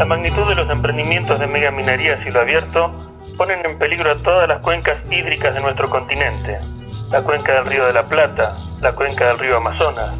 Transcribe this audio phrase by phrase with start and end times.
[0.00, 2.90] La magnitud de los emprendimientos de megaminería a cielo abierto
[3.36, 6.58] ponen en peligro a todas las cuencas hídricas de nuestro continente.
[7.10, 10.14] La cuenca del río de la Plata, la cuenca del río Amazonas,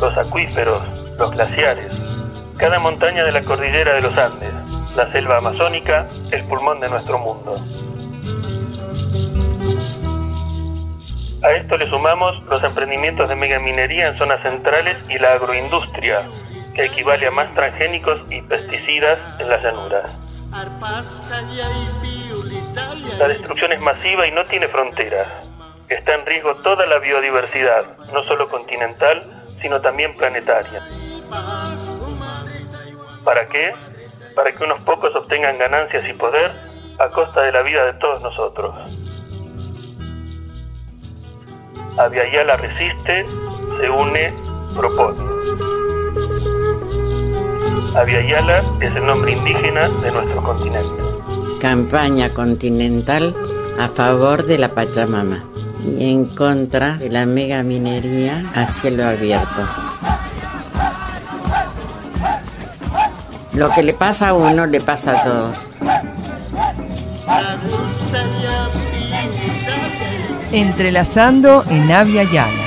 [0.00, 0.82] los acuíferos,
[1.18, 2.02] los glaciares,
[2.56, 4.50] cada montaña de la cordillera de los Andes,
[4.96, 7.54] la selva amazónica, el pulmón de nuestro mundo.
[11.44, 16.22] A esto le sumamos los emprendimientos de megaminería en zonas centrales y la agroindustria,
[16.74, 20.18] que equivale a más transgénicos y pesticidas en las llanuras.
[23.18, 25.28] La destrucción es masiva y no tiene fronteras.
[25.88, 30.82] Está en riesgo toda la biodiversidad, no solo continental, sino también planetaria.
[33.24, 33.72] ¿Para qué?
[34.34, 36.50] Para que unos pocos obtengan ganancias y poder
[36.98, 38.74] a costa de la vida de todos nosotros.
[41.98, 43.26] Aviala resiste,
[43.78, 44.34] se une,
[44.74, 46.51] propone.
[47.94, 50.94] Aviala es el nombre indígena de nuestro continente.
[51.60, 53.34] Campaña continental
[53.78, 55.44] a favor de la Pachamama
[55.84, 59.66] y en contra de la mega minería a cielo abierto.
[63.54, 65.70] Lo que le pasa a uno le pasa a todos.
[70.50, 72.61] Entrelazando en Avia Yala.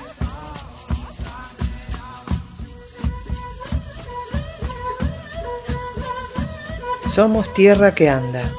[7.12, 8.50] Somos tierra que anda.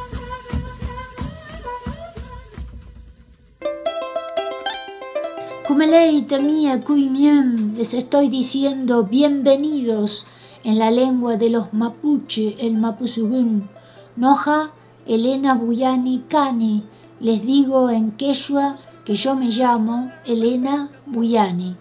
[5.66, 10.28] Kumeleita mía Kuimien, les estoy diciendo bienvenidos
[10.68, 13.70] en la lengua de los mapuche, el mapuzugún.
[14.18, 14.72] Noja
[15.06, 16.84] Elena Buyani Kani,
[17.22, 21.78] les digo en quechua que yo me llamo Elena Buyani.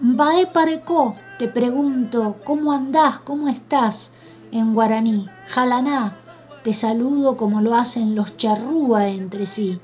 [0.00, 3.18] Mbae pareco, te pregunto, ¿cómo andás?
[3.18, 4.12] ¿Cómo estás?
[4.52, 6.16] En guaraní, jalaná,
[6.62, 9.80] te saludo como lo hacen los charrúa entre sí.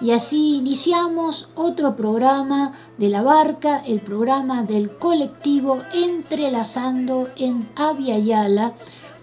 [0.00, 8.18] Y así iniciamos otro programa de la barca, el programa del colectivo Entrelazando en Avia
[8.18, 8.72] Yala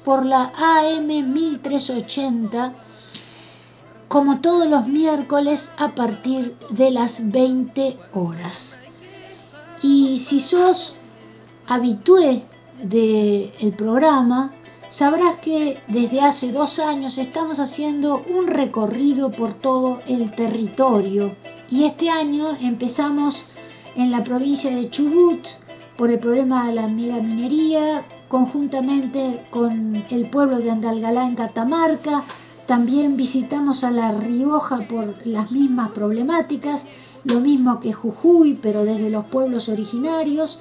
[0.06, 2.74] por la AM 1380,
[4.08, 8.80] como todos los miércoles a partir de las 20 horas.
[9.82, 10.94] Y si sos
[11.68, 12.46] habitué
[12.84, 14.54] del programa,
[14.90, 21.36] sabrás que desde hace dos años estamos haciendo un recorrido por todo el territorio
[21.70, 23.46] y este año empezamos
[23.96, 25.46] en la provincia de Chubut
[25.98, 32.24] por el problema de la megaminería, conjuntamente con el pueblo de Andalgalá en Catamarca.
[32.68, 36.86] También visitamos a La Rioja por las mismas problemáticas,
[37.24, 40.60] lo mismo que Jujuy, pero desde los pueblos originarios.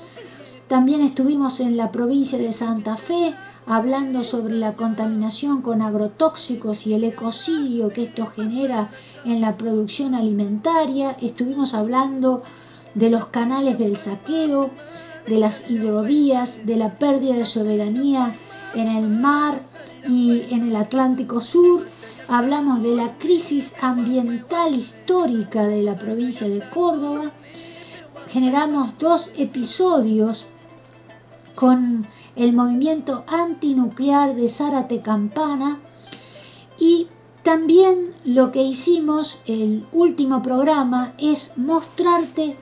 [0.68, 3.32] También estuvimos en la provincia de Santa Fe,
[3.66, 8.90] hablando sobre la contaminación con agrotóxicos y el ecocidio que esto genera
[9.24, 11.16] en la producción alimentaria.
[11.20, 12.42] Estuvimos hablando
[12.94, 14.70] de los canales del saqueo,
[15.28, 18.34] de las hidrovías, de la pérdida de soberanía
[18.74, 19.60] en el mar
[20.08, 21.86] y en el Atlántico Sur.
[22.26, 27.30] Hablamos de la crisis ambiental histórica de la provincia de Córdoba.
[28.26, 30.48] Generamos dos episodios
[31.56, 32.06] con
[32.36, 35.80] el movimiento antinuclear de Zárate Campana
[36.78, 37.08] y
[37.42, 42.56] también lo que hicimos, el último programa, es mostrarte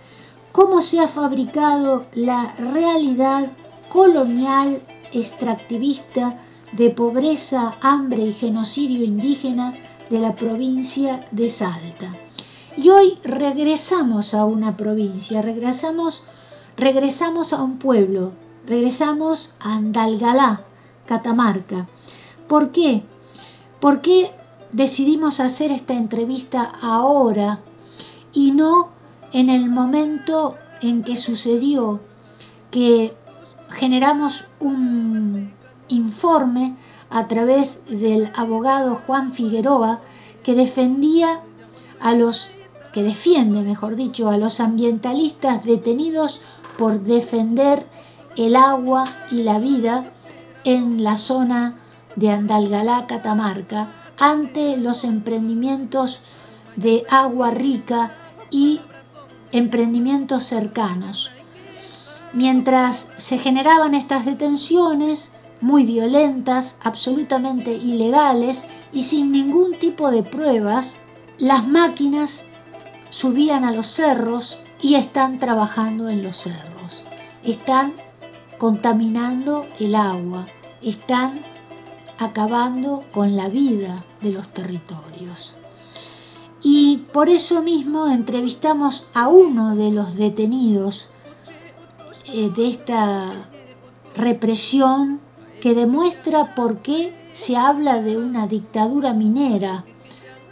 [0.53, 3.51] cómo se ha fabricado la realidad
[3.93, 4.81] colonial
[5.13, 6.39] extractivista
[6.73, 9.75] de pobreza, hambre y genocidio indígena
[10.11, 12.15] de la provincia de Salta.
[12.77, 16.25] Y hoy regresamos a una provincia, regresamos
[16.77, 18.33] regresamos a un pueblo,
[18.67, 20.65] regresamos a Andalgalá,
[21.07, 21.87] Catamarca.
[22.49, 23.03] ¿Por qué?
[23.81, 24.31] ¿Por qué
[24.73, 27.61] decidimos hacer esta entrevista ahora
[28.33, 28.91] y no
[29.33, 32.01] en el momento en que sucedió
[32.71, 33.17] que
[33.71, 35.53] generamos un
[35.89, 36.77] informe
[37.11, 40.01] a través del abogado Juan Figueroa
[40.43, 41.41] que defendía
[42.01, 42.51] a los
[42.93, 46.41] que defiende, mejor dicho, a los ambientalistas detenidos
[46.79, 47.87] por defender
[48.37, 50.05] el agua y la vida
[50.65, 51.77] en la zona
[52.17, 53.89] de Andalgalá, Catamarca,
[54.19, 56.23] ante los emprendimientos
[56.77, 58.13] de agua rica
[58.51, 58.81] y
[59.53, 61.31] emprendimientos cercanos.
[62.33, 70.97] Mientras se generaban estas detenciones, muy violentas, absolutamente ilegales y sin ningún tipo de pruebas,
[71.39, 72.45] las máquinas
[73.09, 77.05] subían a los cerros y están trabajando en los cerros.
[77.43, 77.95] Están
[78.59, 80.47] contaminando el agua,
[80.83, 81.41] están
[82.19, 85.57] acabando con la vida de los territorios.
[86.63, 91.09] Y por eso mismo entrevistamos a uno de los detenidos
[92.33, 93.51] eh, de esta
[94.17, 95.21] represión
[95.61, 99.85] que demuestra por qué se habla de una dictadura minera,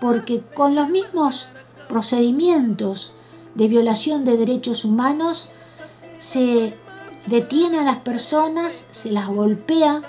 [0.01, 1.49] porque con los mismos
[1.89, 3.13] procedimientos
[3.55, 5.49] de violación de derechos humanos
[6.19, 6.75] se
[7.27, 10.03] detiene a las personas, se las golpea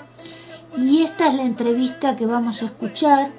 [0.76, 3.30] y esta es la entrevista que vamos a escuchar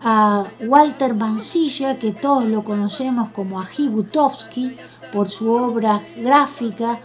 [0.00, 4.76] a Walter Mansilla, que todos lo conocemos como Aji Butovsky,
[5.12, 6.98] por su obra gráfica,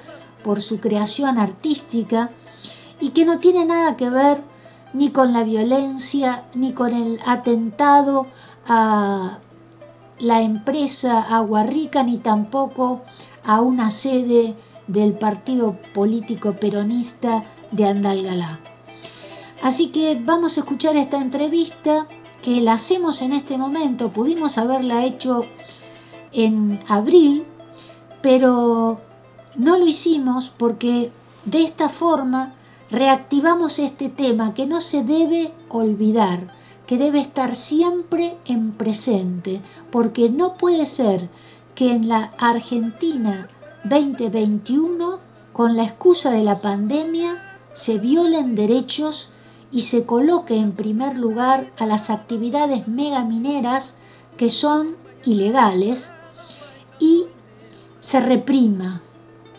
[0.44, 2.31] por su creación artística,
[3.00, 4.41] y que no tiene nada que ver
[4.93, 8.27] ni con la violencia, ni con el atentado
[8.67, 9.39] a
[10.19, 13.01] la empresa Agua Rica, ni tampoco
[13.43, 14.55] a una sede
[14.88, 18.60] del partido político peronista de Andalgalá.
[19.62, 22.07] Así que vamos a escuchar esta entrevista
[22.42, 25.45] que la hacemos en este momento, pudimos haberla hecho
[26.31, 27.44] en abril,
[28.22, 29.00] pero
[29.56, 31.12] no lo hicimos porque
[31.45, 32.54] de esta forma
[32.89, 36.48] reactivamos este tema que no se debe olvidar,
[36.86, 39.62] que debe estar siempre en presente,
[39.92, 41.30] porque no puede ser
[41.75, 43.50] que en la Argentina
[43.89, 45.19] 2021,
[45.54, 47.44] con la excusa de la pandemia,
[47.74, 49.31] se violen derechos
[49.72, 53.95] y se coloque en primer lugar a las actividades megamineras
[54.38, 54.95] que son
[55.25, 56.12] ilegales
[57.00, 57.25] y
[58.00, 59.01] se reprima,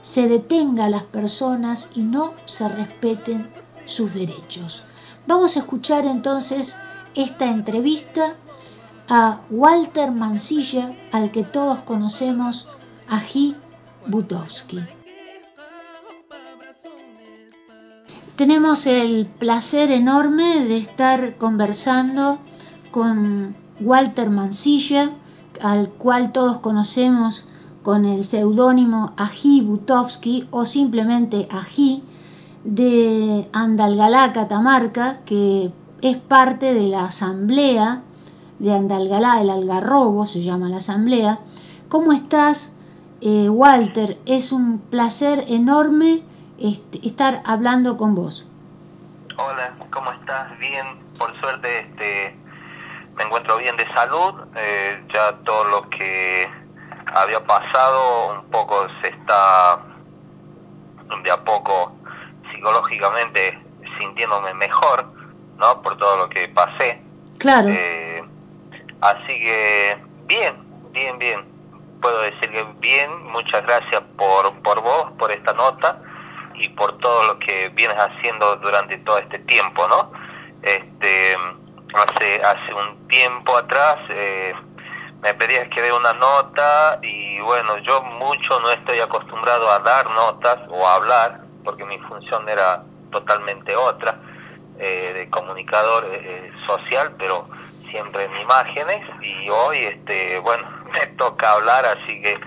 [0.01, 3.49] se detenga a las personas y no se respeten
[3.87, 4.85] sus derechos.
[5.27, 6.79] Vamos a escuchar entonces
[7.15, 8.35] esta entrevista
[9.09, 12.69] a Walter Mansilla, al que todos conocemos,
[13.09, 13.57] Ají
[14.09, 14.81] Butowski.
[18.37, 22.39] Tenemos el placer enorme de estar conversando
[22.91, 25.11] con Walter Mansilla,
[25.61, 27.49] al cual todos conocemos
[27.83, 32.03] con el seudónimo Ají Butowski o simplemente Ají
[32.65, 35.73] de Andalgalá, Catamarca, que
[36.03, 38.03] es parte de la asamblea
[38.59, 41.41] de Andalgalá, el Algarrobo se llama la asamblea.
[41.89, 42.75] ¿Cómo estás,
[43.21, 44.19] eh, Walter?
[44.27, 46.23] Es un placer enorme
[46.59, 48.49] este, estar hablando con vos.
[49.37, 50.59] Hola, ¿cómo estás?
[50.59, 50.87] Bien,
[51.19, 52.37] por suerte este,
[53.17, 56.49] me encuentro bien de salud, eh, ya todo lo que
[57.15, 59.81] había pasado un poco se está
[61.23, 61.93] de a poco
[62.53, 63.59] psicológicamente
[63.99, 65.07] sintiéndome mejor,
[65.57, 65.83] ¿no?
[65.83, 67.03] Por todo lo que pasé.
[67.39, 67.69] Claro.
[67.71, 68.23] Eh,
[69.01, 70.55] así que bien,
[70.93, 71.48] bien, bien.
[72.01, 76.01] Puedo decir que bien, muchas gracias por, por vos, por esta nota
[76.55, 80.13] y por todo lo que vienes haciendo durante todo este tiempo, ¿no?
[80.63, 81.37] Este,
[81.95, 84.53] hace, hace un tiempo atrás eh,
[85.23, 90.09] me pedías que dé una nota y bueno, yo mucho no estoy acostumbrado a dar
[90.11, 94.21] notas o a hablar, porque mi función era totalmente otra,
[94.79, 97.49] eh, de comunicador eh, social, pero
[97.91, 100.67] siempre en imágenes y hoy, este, bueno,
[100.99, 102.39] me toca hablar, así que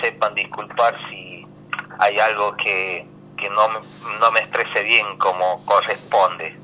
[0.00, 1.46] sepan disculpar si
[1.98, 3.68] hay algo que, que no,
[4.20, 6.56] no me exprese bien como corresponde.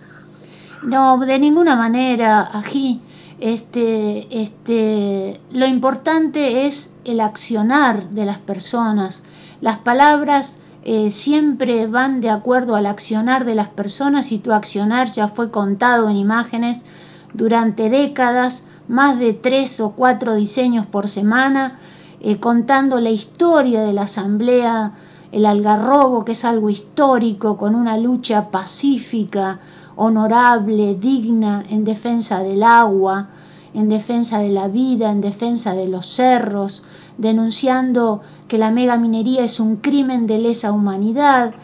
[0.82, 3.02] No, de ninguna manera, Ají.
[3.38, 9.24] Este, este, lo importante es el accionar de las personas.
[9.60, 15.08] Las palabras eh, siempre van de acuerdo al accionar de las personas y tu accionar
[15.08, 16.86] ya fue contado en imágenes
[17.34, 21.78] durante décadas, más de tres o cuatro diseños por semana,
[22.20, 24.94] eh, contando la historia de la Asamblea
[25.32, 29.60] el algarrobo, que es algo histórico, con una lucha pacífica,
[29.96, 33.28] honorable, digna, en defensa del agua,
[33.74, 36.84] en defensa de la vida, en defensa de los cerros,
[37.18, 41.54] denunciando que la megaminería es un crimen de lesa humanidad.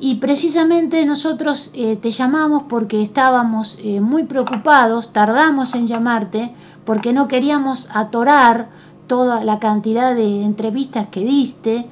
[0.00, 6.52] Y precisamente nosotros eh, te llamamos porque estábamos eh, muy preocupados, tardamos en llamarte,
[6.84, 8.68] porque no queríamos atorar
[9.06, 11.86] toda la cantidad de entrevistas que diste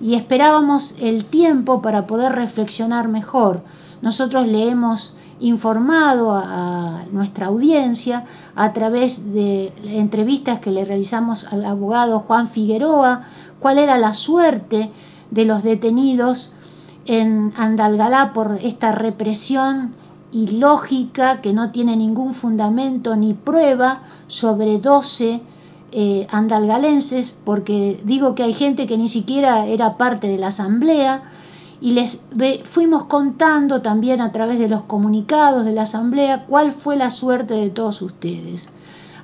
[0.00, 3.62] y esperábamos el tiempo para poder reflexionar mejor.
[4.02, 11.64] Nosotros le hemos informado a, nuestra audiencia a través de entrevistas que le realizamos al
[11.64, 13.22] abogado Juan Figueroa,
[13.60, 14.90] cuál era la suerte
[15.30, 16.52] de los detenidos
[17.06, 19.94] en Andalgalá por esta represión
[20.32, 25.40] ilógica que no tiene ningún fundamento ni prueba sobre 12
[25.92, 31.22] eh, andalgalenses, porque digo que hay gente que ni siquiera era parte de la asamblea,
[31.80, 32.24] y les
[32.64, 37.54] fuimos contando también a través de los comunicados de la asamblea cuál fue la suerte
[37.54, 38.70] de todos ustedes.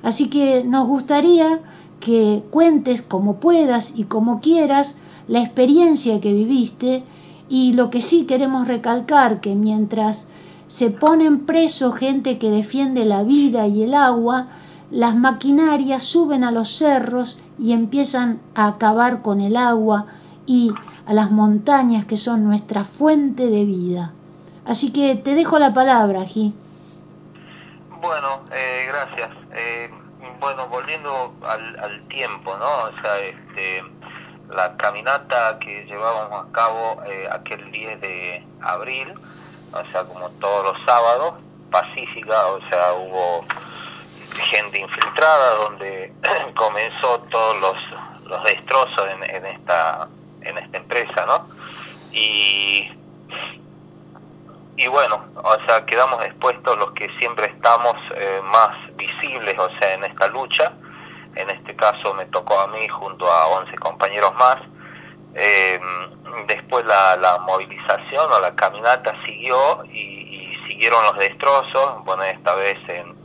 [0.03, 1.59] Así que nos gustaría
[1.99, 4.95] que cuentes como puedas y como quieras
[5.27, 7.03] la experiencia que viviste
[7.49, 10.27] y lo que sí queremos recalcar que mientras
[10.67, 14.47] se ponen presos gente que defiende la vida y el agua,
[14.89, 20.05] las maquinarias suben a los cerros y empiezan a acabar con el agua
[20.45, 20.71] y
[21.05, 24.13] a las montañas que son nuestra fuente de vida.
[24.65, 26.53] Así que te dejo la palabra, Gi.
[28.01, 29.29] Bueno, eh, gracias.
[29.55, 29.89] Eh,
[30.39, 32.65] bueno, volviendo al, tiempo, ¿no?
[32.65, 33.81] O sea, este,
[34.53, 39.13] la caminata que llevábamos a cabo eh, aquel 10 de abril,
[39.71, 41.35] o sea, como todos los sábados,
[41.71, 43.45] pacífica, o sea, hubo
[44.51, 46.13] gente infiltrada donde
[46.55, 50.07] comenzó todos los, los destrozos en, en esta
[50.45, 51.47] en esta empresa, ¿no?
[52.11, 52.91] Y,
[54.77, 59.93] y bueno, o sea, quedamos expuestos los que siempre estamos eh, más visibles, o sea,
[59.93, 60.73] en esta lucha.
[61.35, 64.57] En este caso me tocó a mí junto a 11 compañeros más.
[65.35, 65.79] Eh,
[66.47, 72.77] después la, la, movilización o la caminata siguió y, siguieron los destrozos, bueno, esta vez
[72.87, 73.15] en,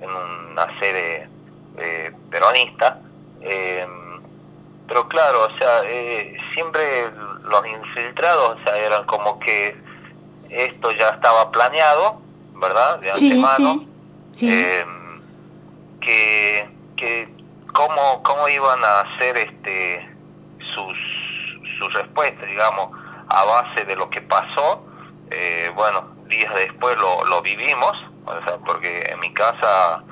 [0.00, 1.28] en una sede
[1.76, 3.00] eh, peronista.
[3.40, 3.86] Eh,
[4.88, 7.10] pero claro, o sea, eh, siempre
[7.44, 9.76] los infiltrados, o sea, eran como que
[10.48, 12.20] esto ya estaba planeado,
[12.54, 12.98] ¿verdad?
[13.00, 13.84] De antemano.
[14.32, 14.84] Sí, eh,
[16.00, 17.28] que, que
[17.72, 20.16] cómo, cómo iban a hacer este
[20.74, 20.98] sus,
[21.78, 22.90] sus respuestas, digamos,
[23.28, 24.86] a base de lo que pasó.
[25.30, 27.92] Eh, bueno, días después lo, lo vivimos,
[28.66, 30.02] porque en mi casa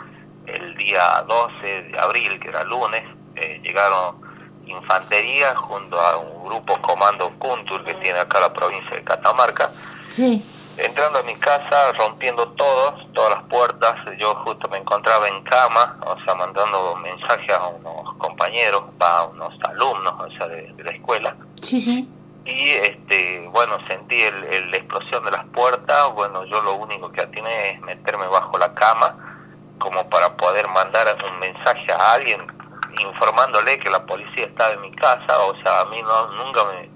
[0.46, 3.02] el día 12 de abril, que era lunes,
[3.34, 4.24] eh, llegaron
[4.66, 9.70] infantería junto a un grupo comando Kuntur que tiene acá la provincia de Catamarca.
[10.08, 10.44] Sí.
[10.78, 15.98] Entrando a mi casa, rompiendo todo, todas las puertas, yo justo me encontraba en cama,
[16.04, 21.34] o sea, mandando mensajes a unos compañeros, a unos alumnos, o sea, de, la escuela.
[21.62, 22.08] Sí, sí.
[22.44, 27.22] Y, este, bueno, sentí el, la explosión de las puertas, bueno, yo lo único que
[27.22, 29.16] atiné es meterme bajo la cama,
[29.78, 32.40] como para poder mandar un mensaje a alguien
[33.00, 36.95] informándole que la policía estaba en mi casa, o sea, a mí no, nunca me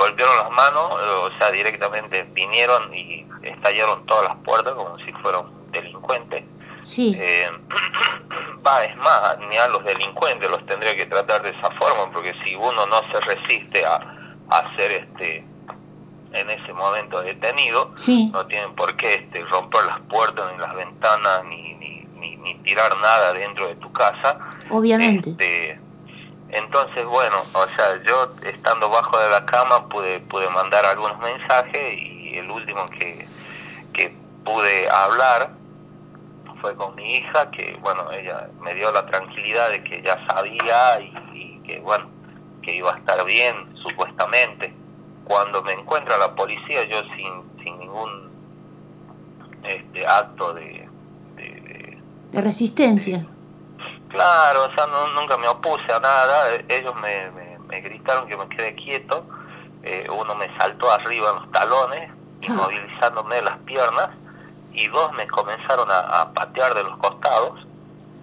[0.00, 5.40] golpearon las manos, o sea, directamente vinieron y estallaron todas las puertas como si fuera
[5.40, 6.44] un delincuente.
[6.82, 7.14] Sí.
[7.18, 7.50] Eh,
[8.66, 12.34] va, es más, ni a los delincuentes los tendría que tratar de esa forma, porque
[12.42, 13.96] si uno no se resiste a,
[14.50, 15.44] a ser este
[16.32, 17.92] en ese momento detenido,
[18.32, 22.96] no tienen por qué este, romper las puertas ni las ventanas ni, ni, ni tirar
[22.98, 24.38] nada dentro de tu casa
[24.70, 25.30] Obviamente.
[25.30, 25.80] Este,
[26.52, 31.98] entonces, bueno, o sea, yo estando bajo de la cama pude, pude mandar algunos mensajes
[31.98, 33.26] y el último que,
[33.92, 34.12] que
[34.44, 35.50] pude hablar
[36.60, 41.00] fue con mi hija, que bueno, ella me dio la tranquilidad de que ya sabía
[41.00, 42.06] y, que bueno,
[42.62, 44.72] que iba a estar bien, supuestamente.
[45.24, 48.30] Cuando me encuentra la policía, yo sin, sin ningún
[49.64, 50.88] este acto de...
[51.36, 53.26] De, resistencia.
[54.10, 57.30] Claro, o sea, nunca me opuse a nada, ellos me,
[57.68, 59.24] me, gritaron que me quede quieto,
[59.84, 62.10] eh, uno me saltó arriba en los talones,
[62.42, 64.10] inmovilizándome las piernas,
[64.72, 67.60] y dos me comenzaron a, patear de los costados,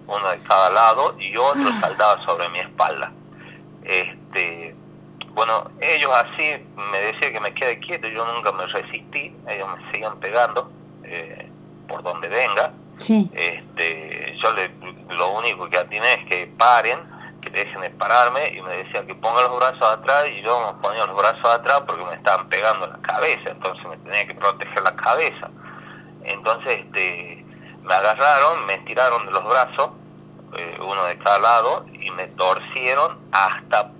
[0.06, 3.10] uno de cada lado, y otro saltaba sobre mi espalda.
[3.82, 4.76] Este,
[5.32, 9.90] bueno, ellos así me decían que me quede quieto, yo nunca me resistí, ellos me
[9.90, 10.70] siguen pegando
[11.04, 11.50] eh,
[11.88, 12.72] por donde venga.
[12.98, 13.30] Sí.
[13.32, 14.70] Este, yo le,
[15.14, 16.98] lo único que atiné es que paren,
[17.40, 20.82] que dejen de pararme y me decía que ponga los brazos atrás y yo me
[20.82, 24.82] ponía los brazos atrás porque me estaban pegando la cabeza, entonces me tenía que proteger
[24.82, 25.50] la cabeza.
[26.24, 27.44] Entonces este,
[27.82, 29.90] me agarraron, me tiraron de los brazos,
[30.56, 33.92] eh, uno de cada lado, y me torcieron hasta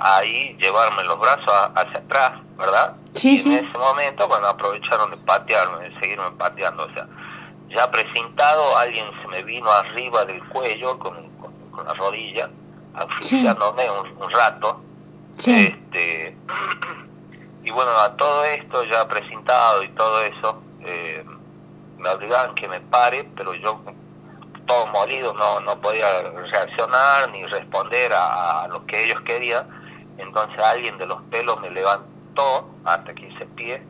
[0.00, 2.96] ahí llevarme los brazos hacia atrás, ¿verdad?
[3.14, 3.52] Sí, y sí.
[3.52, 7.06] en ese momento, bueno, aprovecharon de patearme, de seguirme pateando, o sea,
[7.68, 12.50] ya precintado, alguien se me vino arriba del cuello con, con, con la rodilla,
[12.94, 14.80] asfixiándome un, un, rato.
[15.36, 15.66] Sí.
[15.66, 16.36] Este,
[17.64, 21.24] y bueno, a todo esto ya precintado y todo eso, eh,
[21.98, 23.80] me obligaban que me pare, pero yo
[24.66, 29.66] todo molido no, no podía reaccionar ni responder a, a lo que ellos querían.
[30.18, 33.82] Entonces alguien de los pelos me levantó hasta que hice pie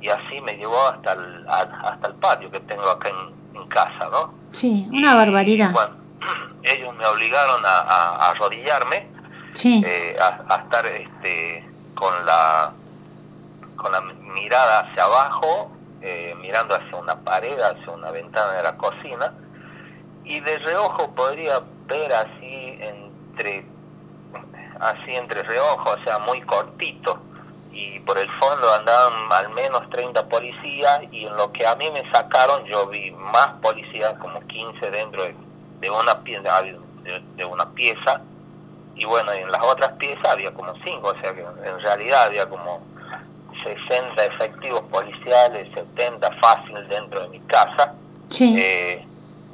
[0.00, 1.60] y así me llevó hasta el, a,
[1.90, 4.34] hasta el patio que tengo acá en, en casa, ¿no?
[4.52, 5.72] Sí, una y, barbaridad.
[5.72, 5.96] Bueno,
[6.62, 9.08] ellos me obligaron a, a, a arrodillarme,
[9.54, 9.82] sí.
[9.84, 12.72] eh, a, a, estar este, con la
[13.76, 18.76] con la mirada hacia abajo, eh, mirando hacia una pared, hacia una ventana de la
[18.76, 19.32] cocina,
[20.24, 23.66] y de reojo podría ver así entre
[24.80, 27.18] así entre reojo, o sea, muy cortito,
[27.76, 31.90] y por el fondo andaban al menos 30 policías y en lo que a mí
[31.90, 35.36] me sacaron yo vi más policías, como 15 dentro de,
[35.80, 36.80] de una pieza, de,
[37.36, 38.22] de, una pieza.
[38.94, 42.48] Y bueno, en las otras piezas había como 5, o sea que en realidad había
[42.48, 42.80] como
[43.62, 47.94] 60 efectivos policiales, 70 fácil dentro de mi casa,
[48.28, 48.54] sí.
[48.58, 49.04] eh,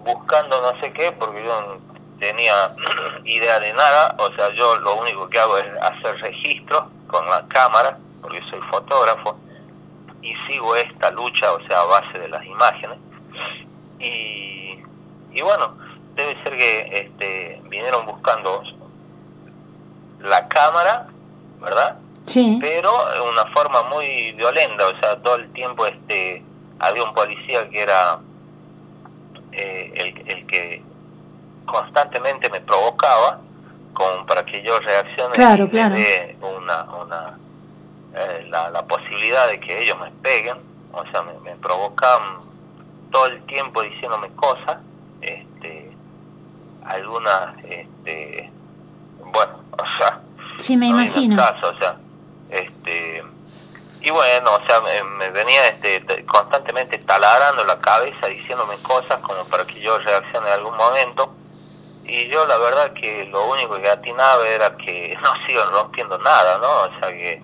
[0.05, 1.79] buscando no sé qué, porque yo
[2.21, 2.71] tenía
[3.25, 7.45] idea de nada, o sea, yo lo único que hago es hacer registros con la
[7.49, 7.99] cámara,
[8.33, 9.37] porque soy fotógrafo,
[10.23, 12.99] y sigo esta lucha, o sea, a base de las imágenes.
[13.99, 14.79] Y,
[15.33, 15.75] y bueno,
[16.15, 18.62] debe ser que este, vinieron buscando
[20.21, 21.09] la cámara,
[21.61, 21.99] ¿verdad?
[22.25, 22.59] Sí.
[22.61, 26.43] Pero de una forma muy violenta, o sea, todo el tiempo este
[26.79, 28.18] había un policía que era
[29.53, 30.83] eh, el, el que
[31.66, 33.40] constantemente me provocaba
[33.92, 35.95] como para que yo reaccione claro, y claro.
[35.95, 37.38] dé una, una
[38.14, 40.59] eh, la, la, posibilidad de que ellos me peguen,
[40.92, 42.40] o sea, me, me, provocaban
[43.11, 44.79] todo el tiempo diciéndome cosas,
[45.20, 45.96] este,
[46.85, 48.51] algunas, este,
[49.33, 50.20] bueno, o sea,
[50.59, 51.96] sí me no imagino, caso, o sea,
[52.51, 53.25] este,
[54.03, 59.44] y bueno, o sea, me, me venía este, constantemente taladrando la cabeza, diciéndome cosas como
[59.46, 61.35] para que yo reaccione en algún momento,
[62.05, 66.59] y yo la verdad que lo único que atinaba era que no sigan rompiendo nada,
[66.59, 66.83] ¿no?
[66.83, 67.42] O sea, que,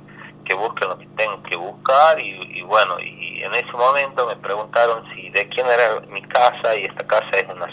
[0.48, 4.36] que busquen lo que tengan que buscar y, y, bueno, y en ese momento me
[4.36, 7.68] preguntaron si de quién era mi casa y esta casa es una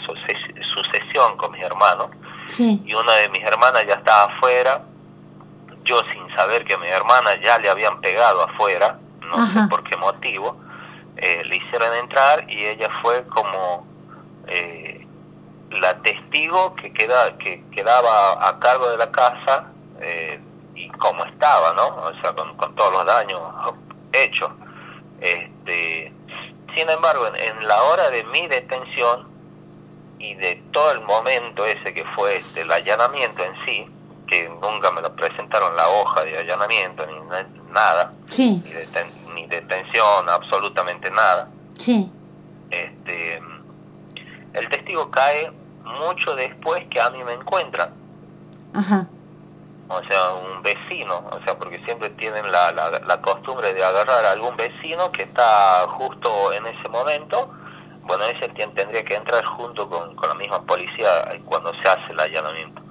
[0.74, 2.10] sucesión con mis hermanos
[2.46, 2.82] sí.
[2.84, 4.82] y una de mis hermanas ya estaba afuera,
[5.84, 9.62] yo sin saber que a mi hermana ya le habían pegado afuera, no Ajá.
[9.62, 10.56] sé por qué motivo,
[11.16, 13.86] eh, le hicieron entrar y ella fue como...
[14.48, 15.02] Eh,
[15.80, 19.66] la testigo que queda que quedaba a cargo de la casa
[20.00, 20.38] eh,
[20.76, 23.40] y cómo estaba no o sea con, con todos los daños
[24.12, 24.50] hechos
[25.20, 26.12] este
[26.74, 29.26] sin embargo en, en, la hora de mi detención
[30.18, 33.86] y de todo el momento ese que fue este el allanamiento en sí
[34.26, 37.14] que nunca me lo presentaron la hoja de allanamiento ni
[37.72, 38.62] nada sí.
[38.64, 42.10] ni, deten, ni detención absolutamente nada sí
[42.70, 43.40] este
[44.52, 45.52] el testigo cae
[45.86, 47.90] mucho después que a mí me encuentran.
[48.74, 49.06] Ajá.
[49.88, 54.24] O sea, un vecino, o sea, porque siempre tienen la, la, la, costumbre de agarrar
[54.24, 57.52] a algún vecino que está justo en ese momento.
[58.02, 62.18] Bueno, ese tendría que entrar junto con, con la misma policía cuando se hace el
[62.18, 62.82] allanamiento.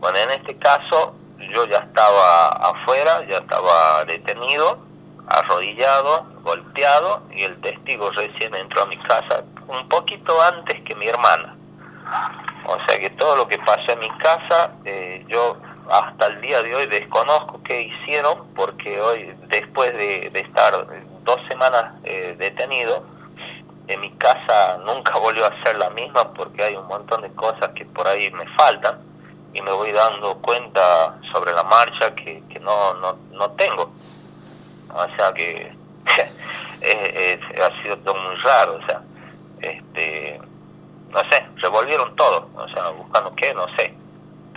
[0.00, 1.14] Bueno, en este caso
[1.52, 4.78] yo ya estaba afuera, ya estaba detenido,
[5.28, 11.08] arrodillado, golpeado, y el testigo recién entró a mi casa un poquito antes que mi
[11.08, 11.56] hermana.
[12.66, 15.56] O sea que todo lo que pasó en mi casa, eh, yo
[15.90, 20.86] hasta el día de hoy desconozco qué hicieron, porque hoy, después de, estar
[21.24, 23.04] dos semanas eh, detenido,
[23.86, 27.70] en mi casa nunca volvió a ser la misma porque hay un montón de cosas
[27.74, 28.98] que por ahí me faltan
[29.54, 33.90] y me voy dando cuenta sobre la marcha que, que no, no, no tengo.
[34.94, 35.72] O sea que
[36.82, 39.02] es, es, ha sido todo muy raro, o sea,
[39.62, 40.40] este
[41.10, 43.94] no sé, revolvieron todo, o sea, buscando qué, no sé,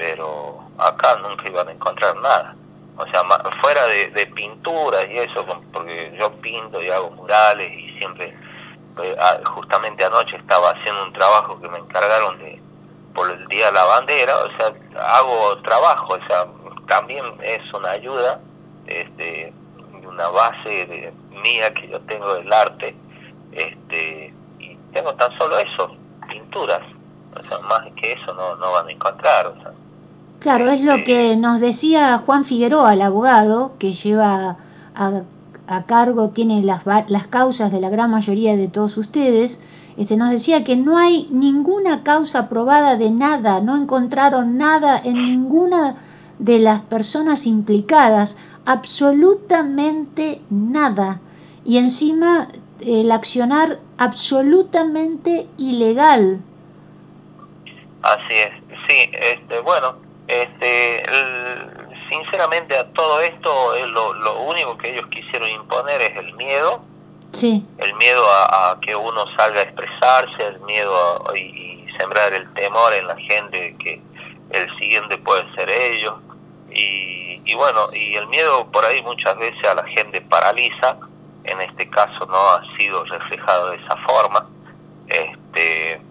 [0.01, 2.55] pero acá nunca iban a encontrar nada.
[2.97, 3.21] O sea,
[3.61, 8.35] fuera de, de pinturas y eso, porque yo pinto y hago murales y siempre,
[8.95, 12.59] pues, justamente anoche estaba haciendo un trabajo que me encargaron de,
[13.13, 14.73] por el Día la Bandera, o sea,
[15.17, 16.47] hago trabajo, o sea,
[16.87, 18.39] también es una ayuda,
[18.87, 19.53] este,
[20.03, 22.95] una base de, mía que yo tengo del arte,
[23.51, 25.95] este, y tengo tan solo eso,
[26.27, 26.81] pinturas,
[27.35, 29.71] o sea, más que eso no, no van a encontrar, o sea.
[30.41, 34.57] Claro, es lo que nos decía Juan Figueroa, el abogado, que lleva
[34.95, 35.21] a,
[35.67, 39.61] a cargo, tiene las, las causas de la gran mayoría de todos ustedes,
[39.97, 45.25] este, nos decía que no hay ninguna causa probada de nada, no encontraron nada en
[45.25, 45.95] ninguna
[46.39, 51.21] de las personas implicadas, absolutamente nada.
[51.63, 52.47] Y encima
[52.79, 56.41] el accionar absolutamente ilegal.
[58.01, 58.51] Así es,
[58.87, 60.00] sí, este, bueno,
[60.31, 61.69] este, el-
[62.09, 66.83] sinceramente a todo esto eh, lo, lo único que ellos quisieron imponer es el miedo,
[67.33, 70.93] Sí, el miedo a, a que uno salga a expresarse, el miedo
[71.29, 74.01] a- y, y sembrar el temor en la gente que
[74.51, 76.15] el siguiente puede ser ellos.
[76.73, 80.97] Y, y bueno, y el miedo por ahí muchas veces a la gente paraliza,
[81.45, 84.45] en este caso no ha sido reflejado de esa forma,
[85.07, 86.01] este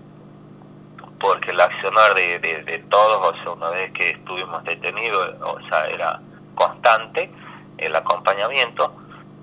[1.21, 5.59] porque el accionar de, de, de todos, o sea, una vez que estuvimos detenidos, o
[5.69, 6.21] sea, era
[6.55, 7.31] constante
[7.79, 8.95] el acompañamiento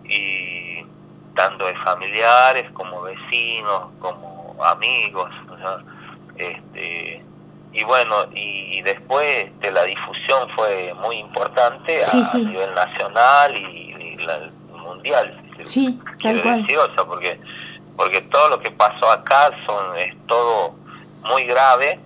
[0.06, 0.84] y
[1.36, 5.78] tanto de familiares como vecinos, como amigos, o sea,
[6.36, 7.24] este,
[7.74, 12.46] y bueno, y, y después de la difusión fue muy importante a, Sí, sí.
[12.46, 15.36] a nivel nacional y, y la- mundial.
[15.64, 16.62] sí, tal cual.
[16.62, 17.40] decir, o sea, porque
[17.98, 20.76] porque todo lo que pasó acá son es todo
[21.24, 22.00] muy grave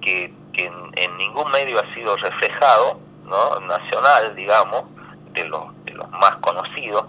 [0.00, 4.84] que, que en, en ningún medio ha sido reflejado no nacional digamos
[5.32, 7.04] de los de los más conocidos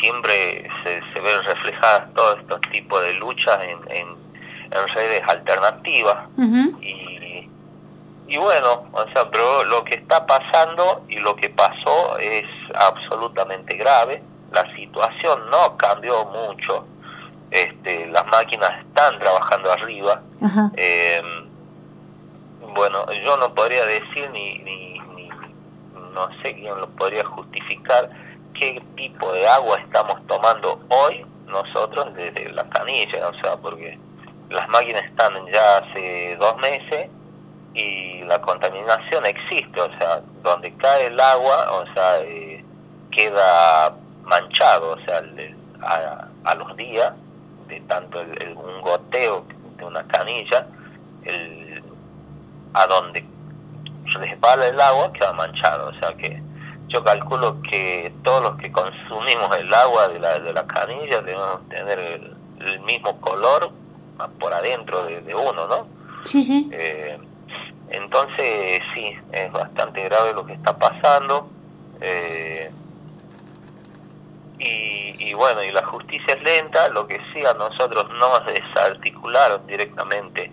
[0.00, 4.08] siempre se, se ven reflejadas todos estos tipos de luchas en, en,
[4.70, 6.28] en redes alternativas
[6.80, 7.48] y,
[8.26, 13.76] y bueno, o sea, pero lo que está pasando y lo que pasó es absolutamente
[13.76, 14.22] grave.
[14.50, 16.86] La situación no cambió mucho.
[17.54, 20.20] Este, las máquinas están trabajando arriba.
[20.42, 20.70] Ajá.
[20.76, 21.22] Eh,
[22.74, 25.28] bueno, yo no podría decir ni, ni, ni
[26.12, 28.10] no sé quién lo podría justificar
[28.58, 33.98] qué tipo de agua estamos tomando hoy nosotros desde la canilla, o sea, porque
[34.50, 37.08] las máquinas están ya hace dos meses
[37.74, 42.64] y la contaminación existe, o sea, donde cae el agua, o sea, eh,
[43.12, 47.12] queda manchado, o sea, el- a, a los días
[47.68, 49.46] de tanto el, el- un goteo
[49.78, 50.68] de una canilla,
[51.22, 51.82] el,
[52.74, 53.24] a donde
[54.14, 56.42] resbala el agua queda manchado, o sea que
[56.88, 61.66] yo calculo que todos los que consumimos el agua de la, de la canilla debemos
[61.68, 63.72] tener el, el mismo color
[64.38, 65.88] por adentro de, de uno, ¿no?
[66.24, 66.70] Sí, sí.
[66.72, 67.18] Eh,
[67.88, 71.50] entonces, sí, es bastante grave lo que está pasando.
[72.00, 72.72] eh,
[74.58, 79.66] y, y bueno, y la justicia es lenta, lo que sí a nosotros nos desarticularon
[79.66, 80.52] directamente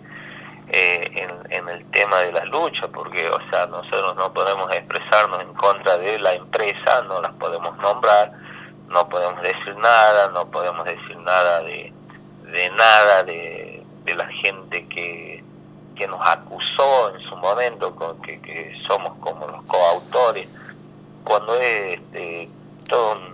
[0.68, 1.10] eh,
[1.50, 5.98] en, el tema de la lucha, porque, o sea, nosotros no podemos expresarnos en contra
[5.98, 8.32] de la empresa, no las podemos nombrar,
[8.88, 11.92] no podemos decir nada, no podemos decir nada de,
[12.52, 15.44] de nada de, de la gente que,
[15.94, 20.48] que nos acusó en su momento, con que, que somos como los coautores,
[21.24, 22.50] cuando es este,
[22.88, 23.31] todo un-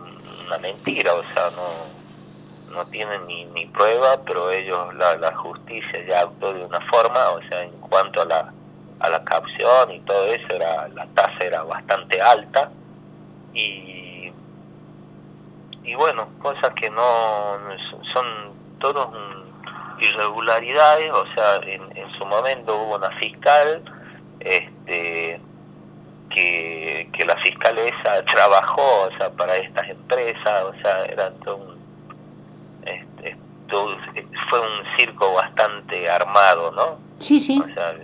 [0.49, 6.05] una mentira, o sea, no, no tienen ni, ni prueba, pero ellos, la, la justicia
[6.07, 8.53] ya actuó de una forma, o sea, en cuanto a la,
[9.01, 12.71] a la capción y todo eso, era, la tasa era bastante alta
[13.53, 14.33] y,
[15.85, 17.59] y bueno, cosas que no
[18.13, 18.27] son
[18.81, 19.09] todos
[20.01, 23.83] irregularidades, o sea, en, en su momento hubo una fiscal,
[24.41, 25.41] este
[26.39, 31.57] que, que la fiscal esa trabajó o sea para estas empresas o sea era todo
[31.57, 31.79] un,
[32.87, 33.37] este,
[33.69, 33.97] todo-
[34.49, 37.61] fue un circo bastante armado no Sí, sí.
[37.61, 37.95] o sea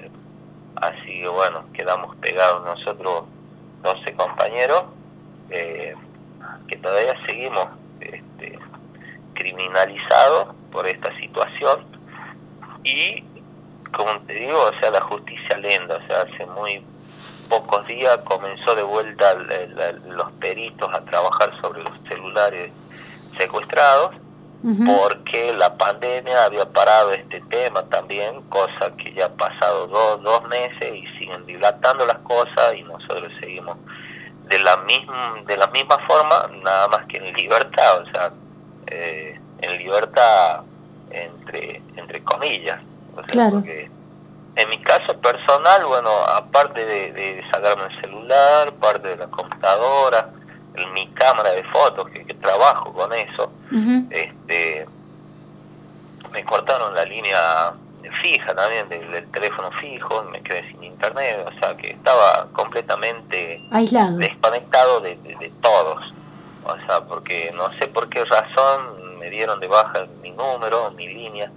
[0.77, 3.25] así que bueno quedamos pegados nosotros
[3.83, 4.85] 12 compañeros
[5.51, 5.95] eh,
[6.67, 7.69] que todavía seguimos
[8.01, 8.59] este,
[9.35, 11.85] criminalizados por esta situación
[12.83, 13.23] y
[13.95, 16.83] como te digo o sea la justicia lenta o sea hace muy
[17.49, 22.71] pocos días comenzó de vuelta el- el- los peritos a trabajar sobre los celulares
[23.39, 24.11] secuestrados
[24.87, 30.43] porque la pandemia había parado este tema también, cosa que ya ha pasado dos, dos
[30.49, 33.77] meses y siguen dilatando las cosas y nosotros seguimos
[34.49, 38.33] de la misma de la misma forma, nada más que en libertad, o sea,
[38.87, 40.63] eh, en libertad
[41.11, 42.81] entre entre comillas,
[43.13, 43.57] o sea, Claro.
[43.57, 43.91] porque
[45.25, 50.29] personal, bueno, aparte de, sacarme el celular, parte de la computadora,
[50.93, 53.51] mi cámara de fotos, que, trabajo con eso,
[54.11, 54.87] este,
[56.31, 57.73] me cortaron la línea
[58.21, 64.19] fija también del, teléfono fijo, me quedé sin internet, o sea que estaba completamente aislado,
[64.19, 66.05] desconectado de, de, todos,
[66.65, 71.09] o sea, porque no sé por qué razón me dieron de baja mi número, mi
[71.09, 71.51] línea,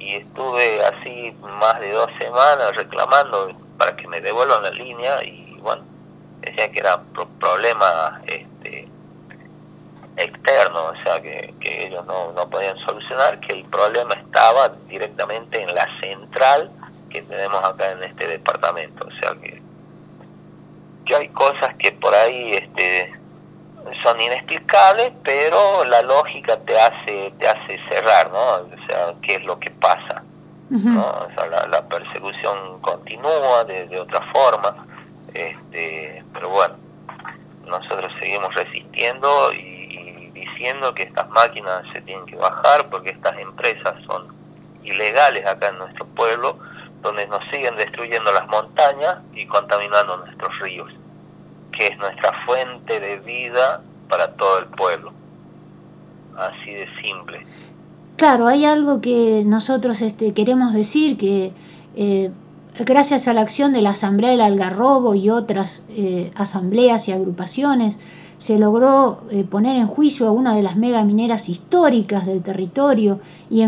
[0.00, 5.58] y estuve así más de dos semanas reclamando para que me devuelvan la línea y
[5.60, 5.84] bueno,
[6.40, 7.00] decían que era
[7.38, 8.88] problema este,
[10.16, 15.62] externo, o sea, que, que ellos no, no podían solucionar, que el problema estaba directamente
[15.62, 16.70] en la central
[17.10, 19.60] que tenemos acá en este departamento, o sea que,
[21.04, 23.12] que hay cosas que por ahí este,
[24.02, 28.38] son inexplicables, pero la lógica te hace te hace cerrar, ¿no?
[28.38, 30.22] O sea, qué es lo que pasa,
[30.70, 31.10] ¿no?
[31.10, 34.86] O sea, la, persecución continúa de, de, otra forma,
[35.34, 36.76] este, pero bueno,
[37.66, 43.94] nosotros seguimos resistiendo y, diciendo que estas máquinas se tienen que bajar porque estas empresas
[44.06, 44.28] son
[44.82, 46.58] ilegales acá en nuestro pueblo,
[47.02, 50.90] donde nos siguen destruyendo las montañas y contaminando nuestros ríos
[51.80, 55.12] que es nuestra fuente de vida para todo el pueblo.
[56.36, 57.40] Así de simple.
[58.16, 61.52] Claro, hay algo que nosotros este, queremos decir, que
[61.96, 62.32] eh,
[62.84, 67.98] gracias a la acción de la Asamblea del Algarrobo y otras eh, asambleas y agrupaciones,
[68.36, 73.64] se logró eh, poner en juicio a una de las megamineras históricas del territorio y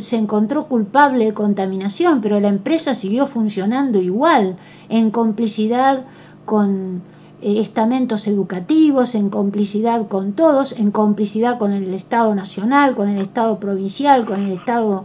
[0.00, 4.56] se encontró culpable de contaminación, pero la empresa siguió funcionando igual,
[4.88, 6.04] en complicidad
[6.44, 7.02] con
[7.42, 13.60] estamentos educativos, en complicidad con todos, en complicidad con el Estado nacional, con el Estado
[13.60, 15.04] provincial, con el Estado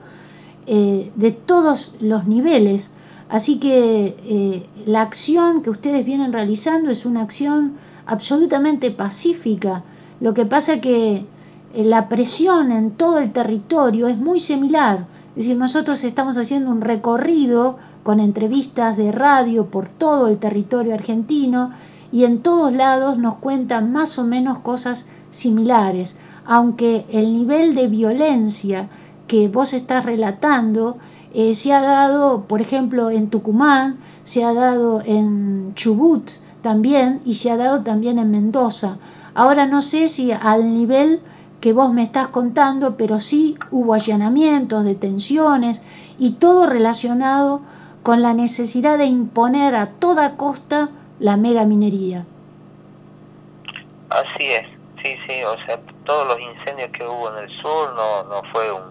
[0.65, 2.91] eh, de todos los niveles.
[3.30, 7.74] Así que eh, la acción que ustedes vienen realizando es una acción
[8.06, 9.84] absolutamente pacífica.
[10.20, 11.26] Lo que pasa es que
[11.74, 15.08] la presión en todo el territorio es muy similar.
[15.30, 20.94] Es decir, nosotros estamos haciendo un recorrido con entrevistas de radio por todo el territorio
[20.94, 21.72] argentino
[22.12, 27.88] y en todos lados nos cuentan más o menos cosas similares, aunque el nivel de
[27.88, 28.89] violencia
[29.28, 30.97] que vos estás relatando
[31.34, 36.30] eh, se ha dado, por ejemplo, en Tucumán, se ha dado en Chubut
[36.62, 38.97] también y se ha dado también en Mendoza.
[39.34, 41.21] Ahora no sé si al nivel
[41.62, 45.82] que vos me estás contando, pero sí hubo allanamientos, detenciones
[46.19, 47.62] y todo relacionado
[48.04, 50.89] con la necesidad de imponer a toda costa
[51.21, 52.25] la mega minería.
[54.10, 54.67] Así es,
[55.01, 58.71] sí, sí, o sea, todos los incendios que hubo en el sur no, no fue
[58.71, 58.81] un,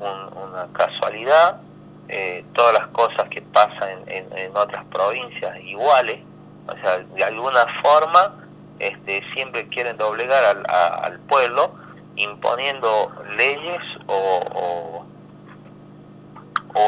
[0.00, 1.60] una casualidad,
[2.08, 6.20] eh, todas las cosas que pasan en, en, otras provincias iguales,
[6.66, 8.34] o sea, de alguna forma
[8.78, 11.70] este, siempre quieren doblegar al, al pueblo
[12.16, 15.11] imponiendo leyes o o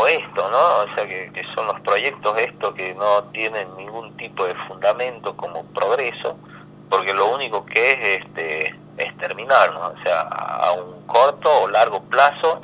[0.07, 0.79] esto, ¿no?
[0.85, 5.65] O sea, que, son los proyectos estos que no tienen ningún tipo de fundamento como
[5.73, 6.39] progreso,
[6.89, 9.89] porque lo único que es este es terminar, ¿no?
[9.89, 12.61] O sea, a un corto o largo plazo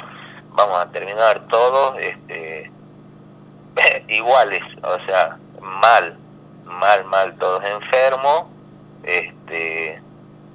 [0.50, 2.70] vamos a terminar todos este
[4.08, 6.16] iguales, o sea, mal,
[6.64, 8.46] mal, mal, todos enfermos,
[9.02, 10.00] este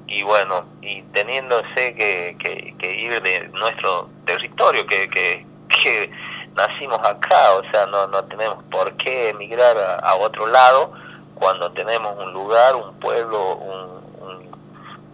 [0.08, 5.46] y bueno, y teniéndose que, que, que ir de nuestro territorio, que, que,
[5.84, 6.12] que
[6.56, 10.92] nacimos acá, o sea, no, no tenemos por qué emigrar a, otro lado
[11.36, 14.06] cuando tenemos un lugar, un pueblo, un,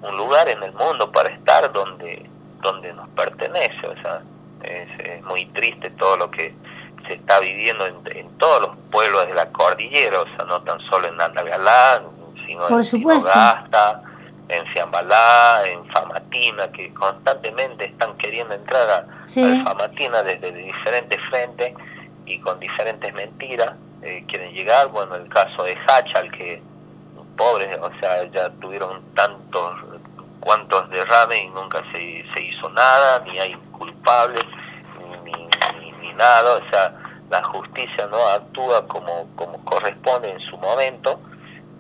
[0.04, 2.30] un, lugar en el mundo para estar donde,
[2.62, 4.22] donde nos pertenece, o sea,
[4.64, 6.54] es, muy triste todo lo que
[7.08, 10.80] se está viviendo en, en, todos los pueblos de la cordillera, o sea, no tan
[10.82, 12.04] solo en Andagalá,
[12.46, 14.04] sino en Sinogasta,
[14.52, 19.06] en Fiambalá, en Famatina, que constantemente están queriendo entrar a,
[19.64, 21.74] Famatina desde diferentes frentes
[22.26, 24.88] y con diferentes mentiras eh, quieren llegar.
[24.90, 26.62] Bueno, el caso de Hachal, que
[27.38, 29.80] pobres, o sea, ya tuvieron tantos
[30.40, 34.44] cuantos derrames y nunca se, se hizo nada, ni hay culpables,
[35.24, 36.94] ni, ni, ni, nada, o sea,
[37.30, 41.20] la justicia no actúa como, como corresponde en su momento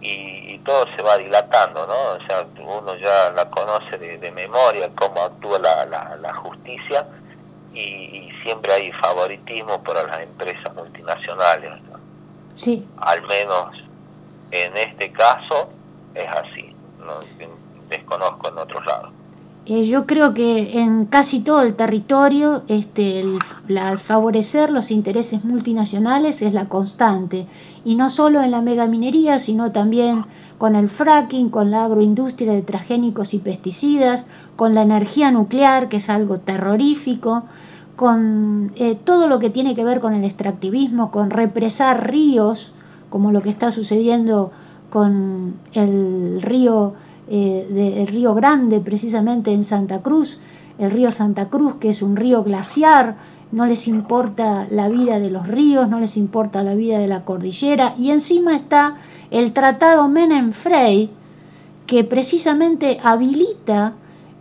[0.01, 2.11] y, todo se va dilatando, ¿no?
[2.13, 7.07] O sea, uno ya la conoce de, memoria cómo actúa la, la, justicia
[7.73, 11.71] y, siempre hay favoritismo para las empresas multinacionales.
[12.55, 12.87] Sí.
[12.97, 13.75] Al menos
[14.51, 15.69] en este caso
[16.13, 17.19] es así, no
[17.87, 19.11] desconozco en otros lados.
[19.67, 23.37] Eh, yo creo que en casi todo el territorio este, el,
[23.99, 27.45] favorecer los intereses multinacionales es la constante,
[27.85, 30.25] y no solo en la megaminería, sino también
[30.57, 35.97] con el fracking, con la agroindustria de transgénicos y pesticidas, con la energía nuclear, que
[35.97, 37.43] es algo terrorífico,
[37.95, 42.73] con eh, todo lo que tiene que ver con el extractivismo, con represar ríos,
[43.11, 44.51] como lo que está sucediendo
[44.89, 46.95] con el río
[47.29, 50.39] eh, del Río Grande, precisamente en Santa Cruz,
[50.77, 53.15] el río Santa Cruz, que es un río glaciar,
[53.51, 57.23] no les importa la vida de los ríos, no les importa la vida de la
[57.25, 58.97] cordillera, y encima está
[59.29, 61.09] el tratado Menem-Frey,
[61.85, 63.93] que precisamente habilita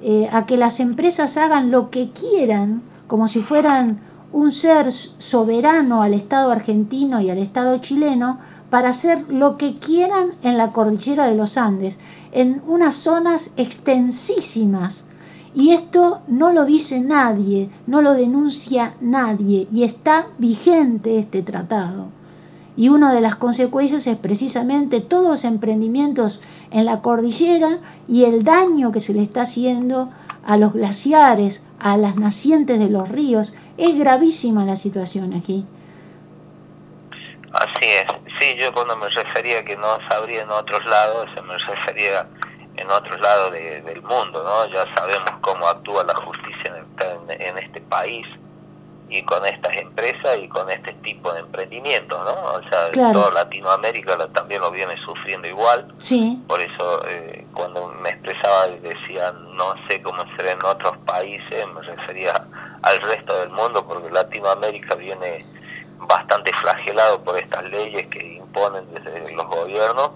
[0.03, 4.01] eh, a que las empresas hagan lo que quieran, como si fueran
[4.33, 8.39] un ser soberano al Estado argentino y al Estado chileno,
[8.71, 11.99] para hacer lo que quieran en la cordillera de los Andes
[12.33, 15.09] en unas zonas extensísimas.
[15.55, 22.07] Y esto no lo dice nadie, no lo denuncia nadie, y está vigente este tratado.
[22.77, 26.41] Y una de las consecuencias es precisamente todos los emprendimientos
[26.71, 30.11] en la cordillera y el daño que se le está haciendo
[30.45, 33.55] a los glaciares, a las nacientes de los ríos.
[33.77, 35.65] Es gravísima la situación aquí.
[37.53, 38.30] Así es.
[38.41, 42.27] Sí, yo cuando me refería que no sabría en otros lados, me refería
[42.77, 44.67] en otros lados del mundo, ¿no?
[44.73, 46.75] Ya sabemos cómo actúa la justicia
[47.29, 48.27] en, este país
[49.11, 52.55] y con estas empresas y con este tipo de emprendimientos, ¿no?
[52.55, 55.93] O sea, toda Latinoamérica también lo viene sufriendo igual.
[55.99, 56.43] Sí.
[56.49, 61.67] Por eso eh, cuando me expresaba y decía no sé cómo será en otros países,
[61.75, 62.43] me refería
[62.81, 65.45] al resto del mundo porque Latinoamérica viene
[66.07, 70.11] bastante flagelado por estas leyes que imponen desde los gobiernos,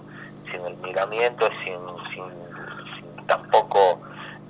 [0.51, 1.75] sin el miramiento, sin,
[2.13, 3.99] sin, tampoco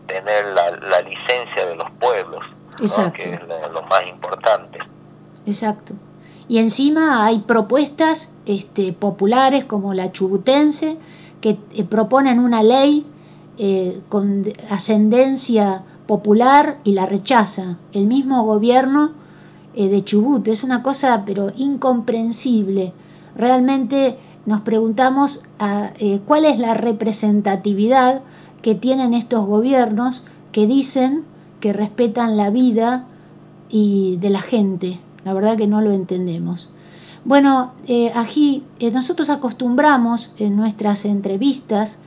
[0.08, 2.44] tener la, licencia de los pueblos,
[2.78, 4.80] que es lo, más importante.
[5.46, 5.94] Exacto.
[6.48, 10.98] Y encima hay propuestas este, populares como la chubutense
[11.42, 13.06] que eh, proponen una ley
[13.58, 17.78] eh, con ascendencia popular y la rechaza.
[17.94, 19.14] El mismo gobierno
[19.76, 20.48] eh, de Chubut.
[20.48, 22.94] Es una cosa pero incomprensible.
[23.36, 28.22] Realmente nos preguntamos a, eh, cuál es la representatividad
[28.62, 31.24] que tienen estos gobiernos que dicen
[31.60, 33.06] que respetan la vida
[33.70, 35.00] y de la gente.
[35.24, 36.70] La verdad que no lo entendemos.
[37.26, 42.00] Bueno, eh, aquí nosotros acostumbramos en nuestras entrevistas,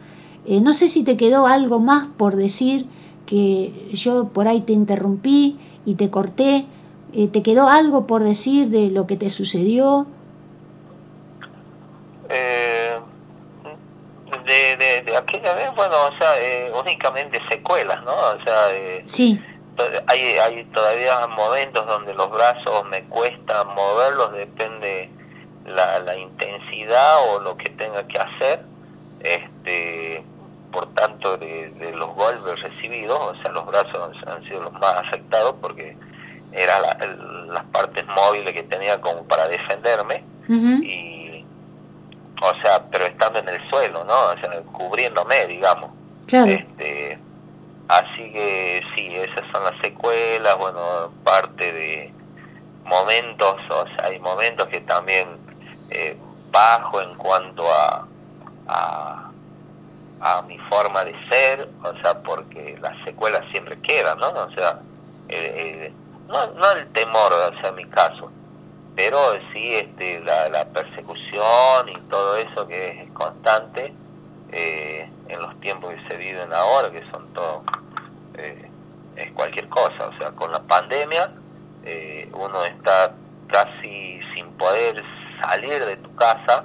[0.63, 2.87] no sé si te quedó algo más por decir,
[3.27, 6.65] que yo por ahí te interrumpí y te corté,
[7.13, 10.07] eh, ¿Te quedó algo por decir de lo que te sucedió?
[12.29, 12.99] Eh,
[14.45, 18.13] de, de, aquella vez, bueno, o sea, eh, únicamente secuelas, ¿no?
[18.13, 18.69] O sea,
[19.07, 19.43] sí.
[20.07, 25.11] hay, hay todavía momentos donde los brazos me cuesta moverlos, depende
[25.67, 28.61] la, la intensidad o lo que tenga que hacer.
[29.21, 30.23] Este,
[30.73, 34.95] por tanto, de, de los golpes recibidos, o sea, los brazos han sido los más
[34.95, 35.97] afectados porque
[36.53, 36.81] era
[37.47, 40.23] las partes móviles que tenía como para defenderme
[40.83, 41.45] y
[42.41, 45.91] o sea pero estando en el suelo no o sea cubriéndome digamos.
[46.51, 47.19] Este
[47.89, 52.13] así que sí esas son las secuelas bueno parte de
[52.85, 55.29] momentos o sea hay momentos que también
[55.91, 56.17] eh,
[56.51, 58.07] bajo en cuanto a,
[58.69, 59.31] a
[60.21, 64.81] a mi forma de ser o sea porque las secuelas siempre quedan no o sea
[65.29, 65.93] eh,
[66.29, 68.31] no, no el temor hacia mi caso,
[68.95, 69.19] pero
[69.53, 73.93] sí este, la, persecución y todo eso que es constante
[74.53, 77.65] eh, en los tiempos que se viven ahora, que son todo,
[78.35, 78.71] eh,
[79.17, 81.31] es cualquier cosa, o sea, con la pandemia
[81.85, 83.13] eh, uno está
[83.49, 85.03] casi sin poder
[85.41, 86.65] salir de tu casa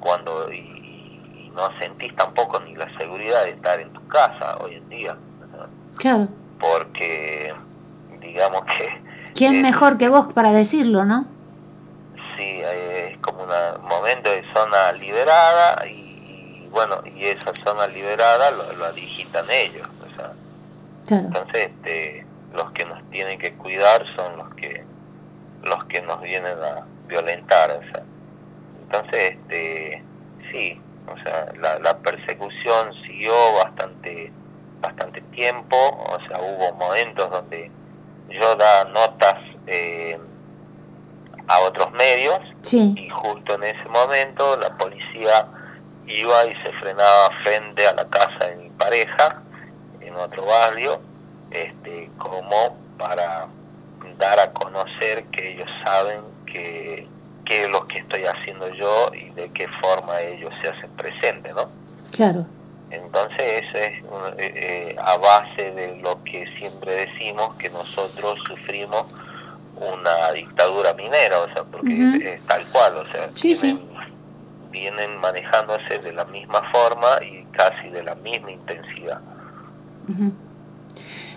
[0.00, 4.88] cuando y, no sentís tampoco ni la seguridad de estar en tu casa hoy en
[4.90, 5.16] día.
[5.96, 6.28] Claro.
[6.60, 7.54] Porque
[8.36, 9.00] digamos que...
[9.34, 11.24] ¿Quién mejor que vos para decirlo, no?
[12.36, 18.72] Sí, es como un momento de zona liberada y, bueno, y esa zona liberada lo,
[18.74, 19.88] lo digitan ellos.
[20.04, 24.84] O sea, Entonces, este, los que nos tienen que cuidar son los que
[25.62, 27.70] los que nos vienen a violentar.
[27.70, 28.02] O sea.
[28.82, 30.02] Entonces, este,
[30.52, 34.30] sí, o sea, la, la persecución siguió bastante
[34.80, 37.70] bastante tiempo, o sea, hubo momentos donde
[38.30, 40.18] yo da notas eh,
[41.48, 42.40] a otros medios
[42.72, 45.46] y justo en ese momento la policía
[46.06, 49.42] iba y se frenaba frente a la casa de mi pareja
[50.00, 51.00] en en otro barrio,
[51.50, 53.48] este, como para
[54.18, 57.06] dar a conocer que ellos saben que
[57.44, 61.54] qué es lo que estoy haciendo yo y de qué forma ellos se hacen presentes,
[61.54, 61.68] ¿no?
[62.10, 62.46] Claro.
[62.90, 63.92] Entonces eso es
[64.38, 69.06] eh, eh, a base de lo que siempre decimos que nosotros sufrimos
[69.76, 73.28] una dictadura minera, o sea, porque es tal cual, o sea,
[74.70, 79.20] vienen, manejándose de la misma forma y casi de la misma intensidad.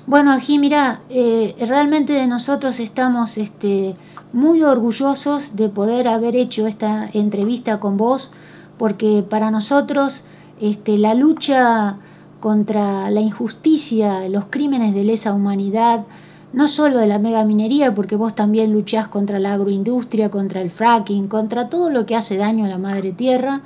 [0.05, 3.95] Bueno, aquí mira, eh, realmente nosotros estamos este,
[4.31, 8.31] muy orgullosos de poder haber hecho esta entrevista con vos,
[8.77, 10.25] porque para nosotros
[10.59, 11.97] este, la lucha
[12.39, 16.05] contra la injusticia, los crímenes de lesa humanidad,
[16.51, 21.27] no solo de la megaminería, porque vos también luchás contra la agroindustria, contra el fracking,
[21.27, 23.61] contra todo lo que hace daño a la madre tierra.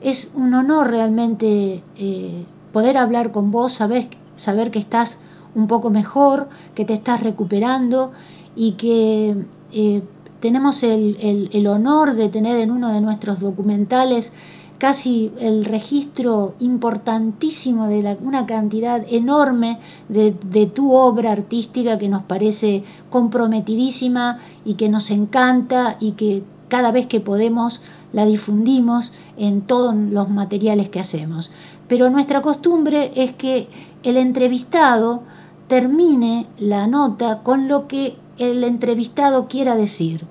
[0.00, 5.20] Es un honor realmente eh, poder hablar con vos, saber, saber que estás
[5.54, 8.12] un poco mejor, que te estás recuperando
[8.54, 9.36] y que
[9.72, 10.02] eh,
[10.40, 14.32] tenemos el, el, honor de tener en uno de nuestros documentales
[14.80, 19.78] casi el registro importantísimo de una cantidad enorme
[20.08, 20.32] de,
[20.74, 27.06] tu obra artística que nos parece comprometidísima y que nos encanta y que cada vez
[27.06, 27.82] que podemos
[28.14, 31.52] la difundimos en todos los materiales que hacemos.
[31.86, 33.68] Pero nuestra costumbre es que
[34.02, 35.22] el entrevistado
[35.68, 40.24] termine la nota con lo que el entrevistado quiera decir.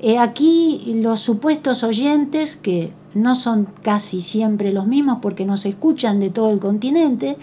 [0.00, 6.20] Eh, aquí los supuestos oyentes, que no son casi siempre los mismos porque nos escuchan
[6.20, 7.36] de todo el continente,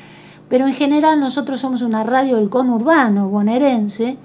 [0.50, 4.18] pero en general nosotros somos una radio del conurbano bonaerense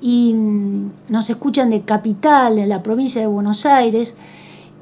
[0.00, 4.16] y mm, nos escuchan de capital, en la provincia de Buenos Aires,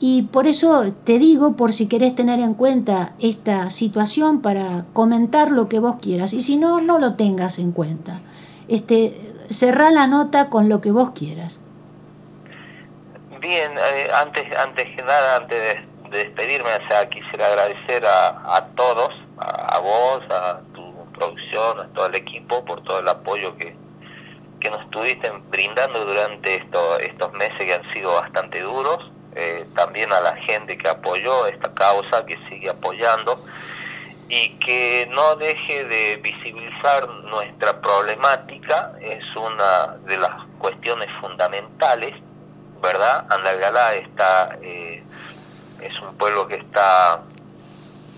[0.01, 5.51] y por eso te digo, por si querés tener en cuenta esta situación para comentar
[5.51, 8.21] lo que vos quieras, y si no, no lo tengas en cuenta.
[8.69, 11.63] Este, cerrá la nota con lo que vos quieras.
[13.41, 18.67] Bien, eh, antes, antes que nada, antes de, despedirme, o sea, quisiera agradecer a, a
[18.75, 23.75] todos, a, vos, a tu producción, a todo el equipo, por todo el apoyo que,
[24.61, 29.11] que nos estuviste brindando durante esto, estos meses que han sido bastante duros.
[29.35, 33.39] Eh, también a la gente que apoyó esta causa, que sigue apoyando
[34.29, 42.15] y que no deje de visibilizar nuestra problemática, es una de las cuestiones fundamentales,
[42.83, 43.27] ¿verdad?
[43.31, 45.03] Andalgalá está, eh,
[45.83, 47.23] es un pueblo que está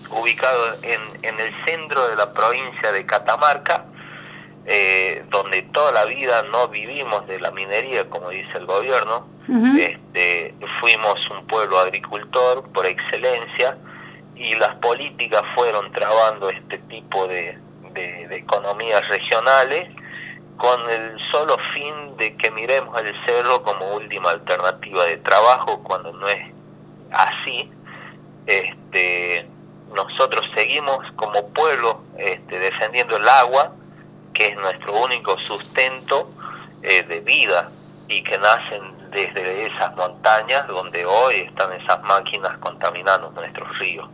[0.09, 3.85] ubicado en, en, el centro de la provincia de Catamarca,
[4.65, 9.27] eh, donde toda la vida no vivimos de la minería, como dice el gobierno,
[9.77, 13.77] este, fuimos un pueblo agricultor por excelencia,
[14.35, 17.57] y las políticas fueron trabando este tipo de,
[17.93, 19.89] de, economías regionales
[20.57, 26.13] con el solo fin de que miremos el cerro como última alternativa de trabajo cuando
[26.13, 26.51] no es
[27.11, 27.69] así
[28.45, 29.47] este
[29.93, 33.73] nosotros seguimos como pueblo este, defendiendo el agua
[34.33, 36.29] que es nuestro único sustento
[36.81, 37.69] eh, de vida
[38.07, 38.81] y que nacen
[39.11, 44.09] desde esas montañas donde hoy están esas máquinas contaminando nuestros ríos.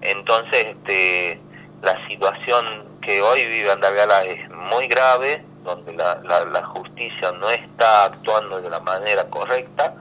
[0.00, 1.40] Entonces, este,
[1.82, 8.04] la situación que hoy vive Andalgalá es muy grave, donde la, la, justicia no está
[8.04, 9.94] actuando de la manera correcta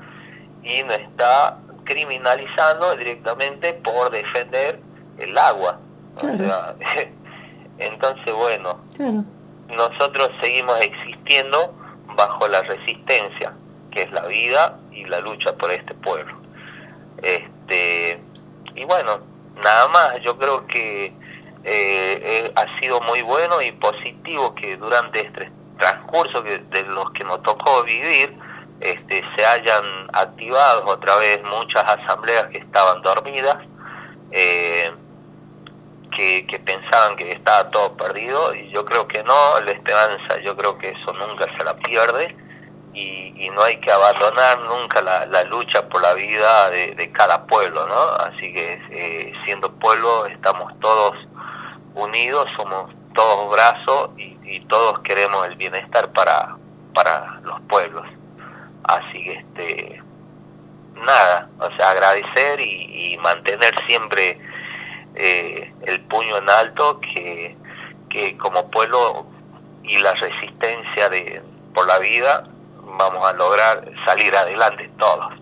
[0.63, 4.79] y no está criminalizando directamente por defender
[5.17, 5.79] el agua.
[7.77, 8.79] entonces, bueno,
[9.69, 11.73] nosotros seguimos existiendo
[12.15, 13.53] bajo la resistencia,
[13.91, 16.35] que es la vida y la lucha por este pueblo.
[17.21, 18.19] Este,
[18.75, 19.19] y bueno,
[19.63, 21.13] nada más, yo creo que eh,
[21.63, 27.23] eh, ha sido muy bueno y positivo que durante este transcurso que, de los que
[27.23, 28.37] nos tocó vivir,
[28.79, 33.57] este, se hayan activado otra vez muchas asambleas que estaban dormidas,
[34.31, 34.91] eh,
[36.15, 40.77] que, pensaban que estaba todo perdido y yo creo que no, la esperanza yo creo
[40.77, 42.35] que eso nunca se la pierde
[42.93, 48.01] y, no hay que abandonar nunca la, lucha por la vida de, cada pueblo, ¿no?
[48.15, 51.15] Así que eh, siendo pueblo estamos todos
[51.93, 54.35] unidos, somos todos brazos y,
[54.67, 56.55] todos queremos el bienestar para,
[56.93, 58.05] para los pueblos.
[58.87, 60.01] Así que este
[60.95, 64.37] nada, o sea, agradecer y, mantener siempre
[65.15, 67.55] eh, el puño en alto que,
[68.09, 69.25] que como pueblo
[69.83, 71.41] y la resistencia de
[71.73, 72.43] por la vida
[72.97, 75.33] vamos a lograr salir adelante todos.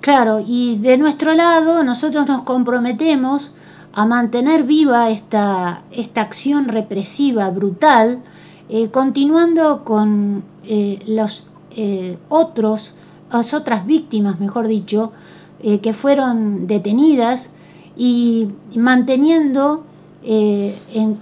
[0.00, 3.54] Claro, y de nuestro lado nosotros nos comprometemos
[3.92, 8.22] a mantener viva esta, esta acción represiva brutal,
[8.68, 12.94] eh, continuando con eh, los eh, otros,
[13.30, 15.12] otras víctimas, mejor dicho,
[15.82, 17.50] que fueron detenidas
[17.96, 19.84] y manteniendo
[20.22, 21.14] en,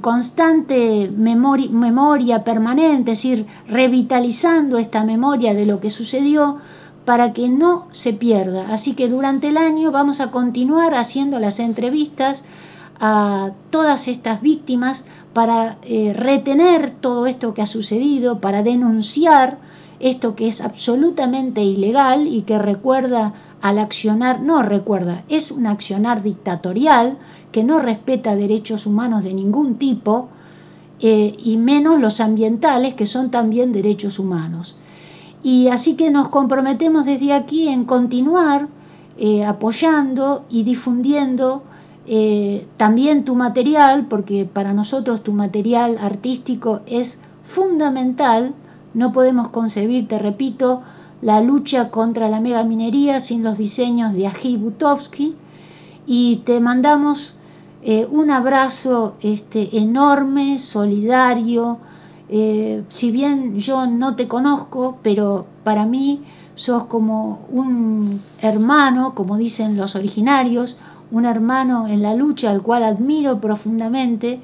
[0.00, 6.58] constante memoria, memoria permanente, es decir, revitalizando esta memoria de lo que sucedió,
[7.04, 8.72] para que no se pierda.
[8.72, 12.44] Así que durante el año vamos a continuar haciendo las entrevistas
[13.00, 19.58] a todas estas víctimas para eh, retener todo esto que ha sucedido, para denunciar
[20.00, 26.22] esto que es absolutamente ilegal y que recuerda al accionar, no recuerda, es un accionar
[26.22, 27.18] dictatorial
[27.52, 30.28] que no respeta derechos humanos de ningún tipo
[31.00, 34.76] eh, y menos los ambientales que son también derechos humanos.
[35.42, 38.68] Y así que nos comprometemos desde aquí en continuar
[39.18, 41.62] eh, apoyando y difundiendo
[42.06, 48.54] eh, también tu material, porque para nosotros tu material artístico es fundamental.
[48.94, 50.82] No podemos concebir, te repito,
[51.22, 55.36] la lucha contra la megaminería sin los diseños de Aji Butovsky.
[56.06, 57.36] Y te mandamos
[57.82, 61.78] eh, un abrazo este, enorme, solidario,
[62.28, 66.22] eh, si bien yo no te conozco, pero para mí
[66.54, 70.76] sos como un hermano, como dicen los originarios,
[71.10, 74.40] un hermano en la lucha al cual admiro profundamente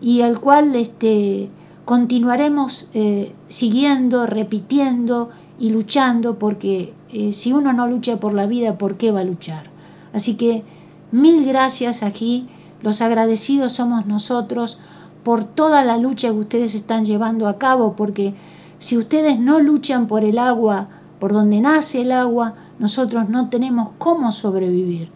[0.00, 1.50] y al cual este,
[1.88, 8.76] continuaremos eh, siguiendo, repitiendo y luchando, porque eh, si uno no lucha por la vida,
[8.76, 9.70] ¿por qué va a luchar?
[10.12, 10.64] Así que
[11.12, 12.46] mil gracias aquí,
[12.82, 14.80] los agradecidos somos nosotros
[15.24, 18.34] por toda la lucha que ustedes están llevando a cabo, porque
[18.78, 23.92] si ustedes no luchan por el agua, por donde nace el agua, nosotros no tenemos
[23.96, 25.10] cómo sobrevivir.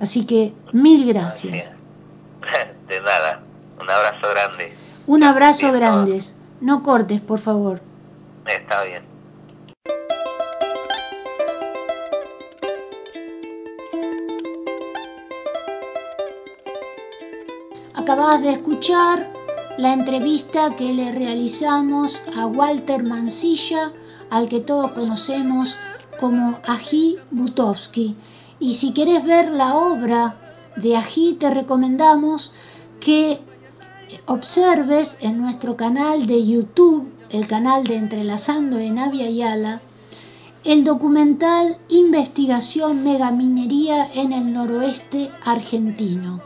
[0.00, 1.70] Así que mil gracias.
[2.88, 3.42] De nada,
[3.78, 4.72] un abrazo grande.
[5.06, 6.22] Un abrazo grande.
[6.60, 7.82] No cortes, por favor.
[8.46, 9.02] Está bien.
[17.94, 19.30] Acabas de escuchar
[19.76, 23.92] la entrevista que le realizamos a Walter Mancilla,
[24.30, 25.76] al que todos conocemos
[26.18, 28.16] como Ají Butovsky.
[28.58, 30.36] Y si quieres ver la obra
[30.76, 32.54] de Ají, te recomendamos
[33.00, 33.40] que
[34.26, 39.80] observes en nuestro canal de YouTube, el canal de Entrelazando en Avia Yala,
[40.64, 46.40] el documental Investigación Megaminería en el Noroeste Argentino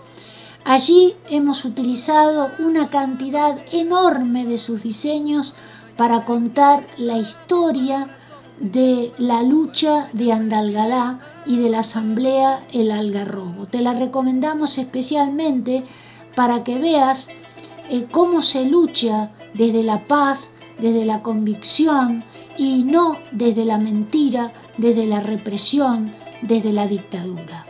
[0.68, 5.54] Allí hemos utilizado una cantidad enorme de sus diseños
[5.96, 8.06] para contar la historia
[8.60, 13.64] de la lucha de Andalgalá y de la asamblea El Algarrobo.
[13.64, 15.84] Te la recomendamos especialmente
[16.34, 17.30] para que veas
[18.10, 22.24] cómo se lucha desde la paz, desde la convicción
[22.56, 26.12] y no desde la mentira, desde la represión,
[26.42, 27.68] desde la dictadura.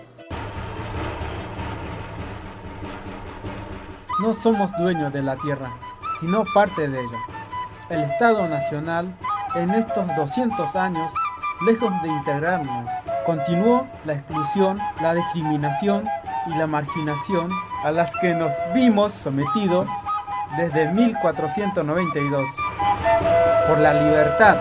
[4.19, 5.71] no somos dueños de la tierra,
[6.19, 7.19] sino parte de ella.
[7.89, 9.17] El Estado Nacional,
[9.55, 11.13] en estos 200 años,
[11.65, 12.91] lejos de integrarnos,
[13.25, 16.05] continuó la exclusión, la discriminación
[16.49, 17.51] y la marginación
[17.85, 19.89] a las que nos vimos sometidos
[20.57, 22.49] desde 1492.
[23.69, 24.57] Por la libertad,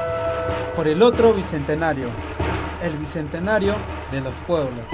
[0.75, 2.09] por el otro bicentenario,
[2.83, 3.75] el bicentenario
[4.11, 4.85] de los pueblos.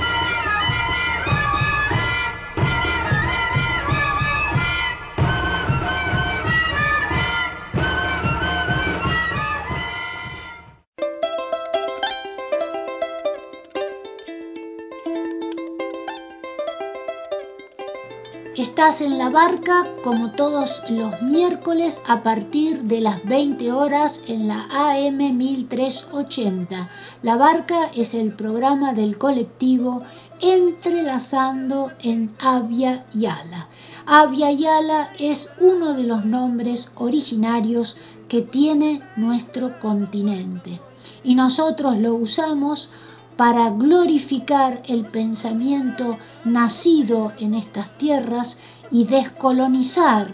[18.84, 24.50] Estás en la barca como todos los miércoles a partir de las 20 horas en
[24.50, 26.90] la AM 1380.
[27.22, 30.02] La barca es el programa del colectivo
[30.42, 33.70] Entrelazando en Avia Yala.
[34.06, 37.96] Avia Yala es uno de los nombres originarios
[38.28, 40.82] que tiene nuestro continente
[41.24, 42.90] y nosotros lo usamos
[43.38, 48.60] para glorificar el pensamiento nacido en estas tierras
[48.94, 50.28] y descolonizar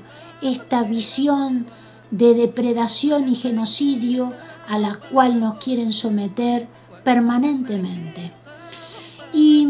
[0.43, 1.65] esta visión
[2.11, 4.33] de depredación y genocidio
[4.67, 6.67] a la cual nos quieren someter
[7.03, 8.31] permanentemente.
[9.33, 9.67] Y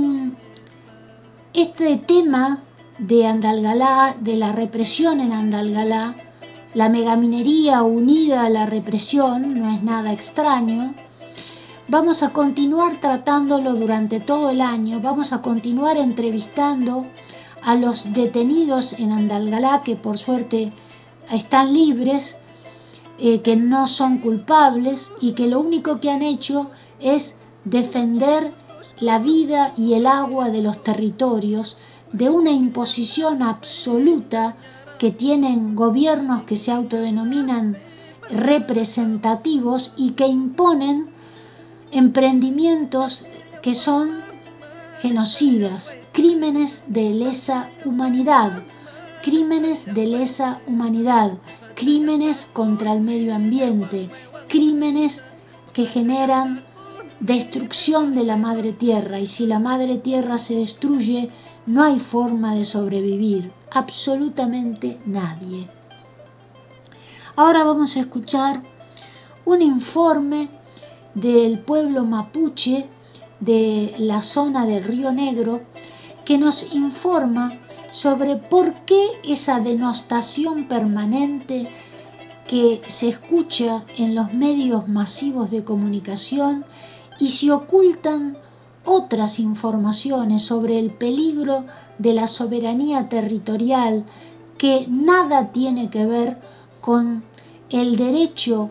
[1.54, 2.62] este tema
[2.98, 6.16] de Andalgalá, de la represión en Andalgalá,
[6.74, 10.94] la megaminería unida a la represión, no es nada extraño,
[11.92, 17.08] Vamos a continuar tratándolo durante todo el año, vamos a continuar entrevistando
[17.64, 20.72] a los detenidos en Andalgalá, que por suerte
[21.32, 22.38] están libres,
[23.20, 28.54] eh, que no son culpables y que lo único que han hecho es defender
[29.00, 31.78] la vida y el agua de los territorios
[32.14, 34.56] de una imposición absoluta
[34.98, 37.78] que tienen gobiernos que se autodenominan
[38.30, 41.10] representativos y que imponen
[41.92, 43.26] emprendimientos
[43.62, 44.20] que son
[45.02, 48.52] genocidas, crímenes de lesa humanidad,
[49.24, 51.32] crímenes de lesa humanidad,
[51.76, 54.10] crímenes contra el medio ambiente,
[54.50, 55.24] crímenes
[55.72, 56.62] que generan
[57.22, 59.18] destrucción de la madre tierra.
[59.22, 61.30] Y si la madre tierra se destruye
[61.66, 65.70] no hay forma de sobrevivir, absolutamente nadie.
[67.38, 68.62] Ahora vamos a escuchar
[69.46, 70.50] un informe
[71.16, 72.90] del pueblo mapuche
[73.40, 75.62] de la zona del Río Negro
[76.30, 77.58] que nos informa
[77.92, 81.68] sobre por qué esa denostación permanente
[82.48, 86.64] que se escucha en los medios masivos de comunicación
[87.20, 88.38] y se ocultan
[88.86, 91.66] otras informaciones sobre el peligro
[91.98, 94.06] de la soberanía territorial
[94.60, 96.40] que nada tiene que ver
[96.80, 97.24] con
[97.72, 98.70] el derecho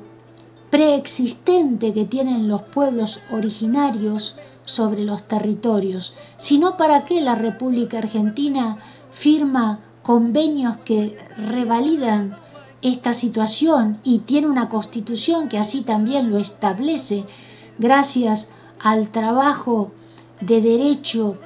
[0.70, 4.36] preexistente que tienen los pueblos originarios
[4.68, 8.76] sobre los territorios, sino para qué la República Argentina
[9.10, 11.16] firma convenios que
[11.50, 12.36] revalidan
[12.82, 17.24] esta situación y tiene una constitución que así también lo establece
[17.78, 19.90] gracias al trabajo
[20.40, 21.36] de derecho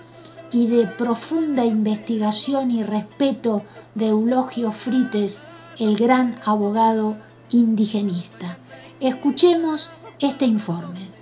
[0.50, 3.62] y de profunda investigación y respeto
[3.94, 5.42] de Eulogio Frites,
[5.78, 7.16] el gran abogado
[7.50, 8.58] indigenista.
[9.00, 11.21] Escuchemos este informe.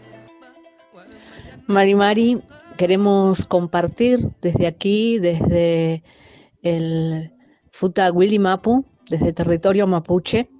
[1.70, 2.42] Mari Mari,
[2.76, 6.02] queremos compartir desde aquí, desde
[6.62, 7.32] el
[7.70, 10.50] Futa Mapu, desde territorio mapuche,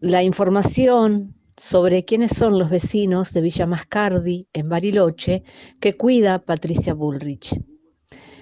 [0.00, 5.44] la información sobre quiénes son los vecinos de Villa Mascardi, en Bariloche,
[5.78, 7.56] que cuida Patricia Bullrich.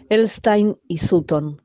[0.08, 1.60] Elstein y Sutton.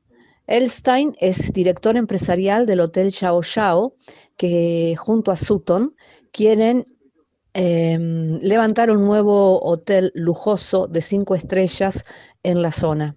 [0.46, 3.94] Elstein es director empresarial del Hotel Chao Chao,
[4.36, 5.94] que junto a Sutton
[6.32, 6.84] quieren
[7.54, 12.04] em, levantar un nuevo hotel lujoso de cinco estrellas
[12.42, 13.16] en la zona.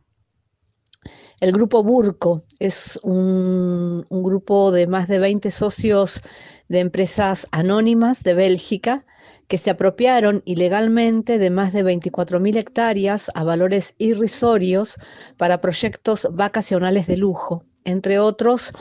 [1.42, 6.22] El grupo Burco es un, grupo de más de 20 socios
[6.70, 9.06] de empresas anónimas de Bélgica
[9.48, 14.96] que se apropiaron ilegalmente de más de 24.000 hectáreas a valores irrisorios
[15.36, 18.72] para proyectos vacacionales de lujo, entre otros,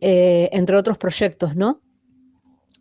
[0.00, 1.80] eh, entre otros proyectos, ¿no?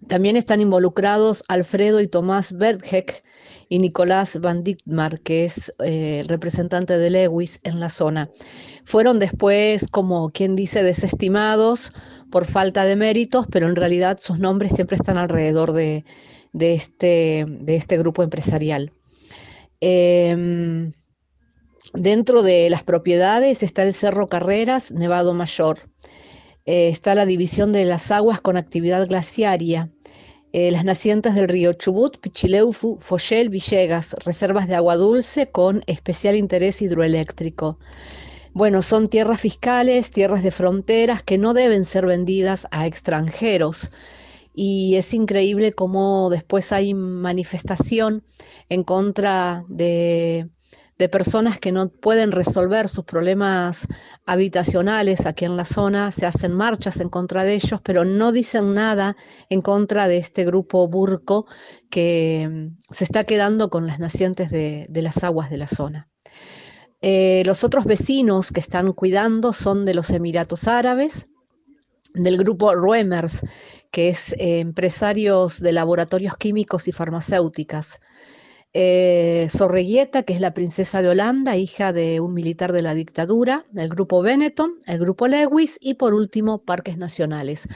[0.07, 3.23] También están involucrados Alfredo y Tomás Berghek
[3.69, 8.29] y Nicolás Van Dittmar, que es eh, el representante de Lewis en la zona.
[8.83, 11.93] Fueron después, como quien dice, desestimados
[12.31, 16.03] por falta de méritos, pero en realidad sus nombres siempre están alrededor de,
[16.53, 18.91] este, este, grupo empresarial.
[19.79, 20.91] Em,
[21.93, 25.90] dentro de las propiedades está el Cerro Carreras, Nevado Mayor.
[26.65, 29.89] Eh, está la división de las aguas con actividad glaciaria.
[30.53, 36.35] Eh, las nacientes del río Chubut, Pichileufu, Foyel, Villegas, reservas de agua dulce con especial
[36.35, 37.79] interés hidroeléctrico.
[38.53, 43.91] Bueno, son tierras fiscales, tierras de fronteras que no deben ser vendidas a extranjeros.
[44.53, 48.23] Y es increíble cómo después hay manifestación
[48.67, 50.49] en contra de,
[51.01, 53.87] de personas que no pueden resolver sus problemas
[54.27, 58.75] habitacionales aquí en la zona, se hacen marchas en contra de ellos, pero no dicen
[58.75, 59.15] nada
[59.49, 61.47] en contra de este grupo burco
[61.89, 66.07] que mm, se está quedando con las nacientes de las aguas de la zona.
[67.01, 71.27] Eh, los otros vecinos que están cuidando son de los Emiratos Árabes,
[72.13, 73.41] del grupo Ruemers,
[73.89, 77.99] que es eh, empresarios de laboratorios químicos y farmacéuticas.
[78.73, 83.65] Eh, Sorreguieta, que es la princesa de Holanda, hija de un militar de la dictadura,
[83.75, 87.67] el grupo Benetton, el grupo Lewis y por último Parques Nacionales.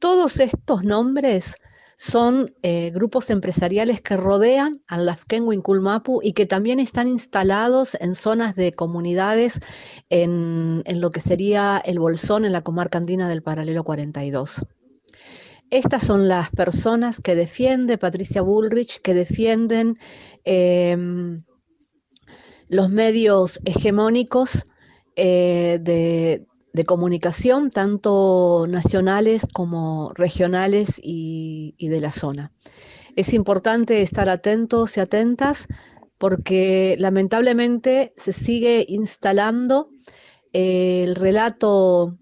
[0.00, 1.54] Todos estos nombres
[2.00, 8.14] son eh, grupos empresariales que rodean al Lafken Winkulmapu y que también están instalados en
[8.14, 9.60] zonas de comunidades
[10.08, 14.62] en, lo que sería el Bolsón, en la comarca andina del paralelo 42.
[15.68, 19.98] Estas son las personas que defiende Patricia Bullrich, que defienden
[20.44, 21.44] em,
[22.68, 24.64] los medios hegemónicos
[25.16, 32.52] eh, de, de comunicación, tanto nacionales como regionales y, de la zona.
[33.16, 35.66] Es importante estar atentos y atentas
[36.18, 39.90] porque lamentablemente se sigue instalando
[40.52, 42.18] el relato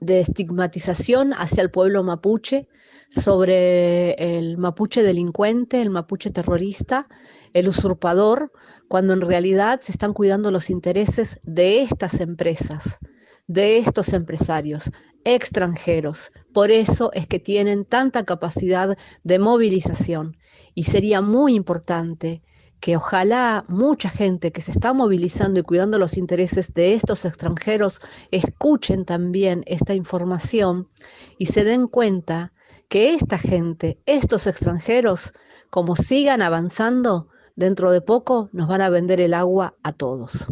[0.00, 2.68] de estigmatización hacia el pueblo mapuche,
[3.10, 7.08] sobre el mapuche delincuente, el mapuche terrorista,
[7.52, 8.52] el usurpador,
[8.88, 12.98] cuando en realidad se están cuidando los intereses de estas empresas,
[13.46, 14.90] de estos empresarios
[15.24, 16.30] extranjeros.
[16.52, 20.36] Por eso es que tienen tanta capacidad de movilización
[20.74, 22.42] y sería muy importante
[22.80, 28.00] que ojalá mucha gente que se está movilizando y cuidando los intereses de estos extranjeros
[28.30, 30.88] escuchen también esta información
[31.38, 32.52] y se den cuenta
[32.88, 35.32] que esta gente, estos extranjeros,
[35.68, 40.48] como sigan avanzando, dentro de poco nos van a vender el agua a todos.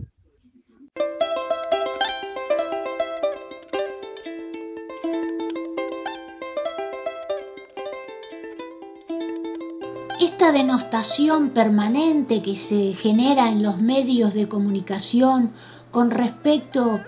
[10.49, 15.51] Esta denostación permanente que se genera en los medios de comunicación
[15.90, 17.01] con respecto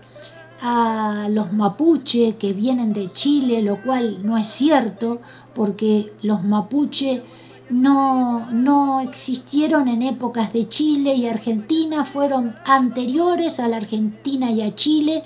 [0.61, 5.23] a los mapuche que vienen de Chile, lo cual no es cierto,
[5.55, 7.23] porque los mapuche
[7.71, 14.61] no, no existieron en épocas de Chile y Argentina, fueron anteriores a la Argentina y
[14.61, 15.25] a Chile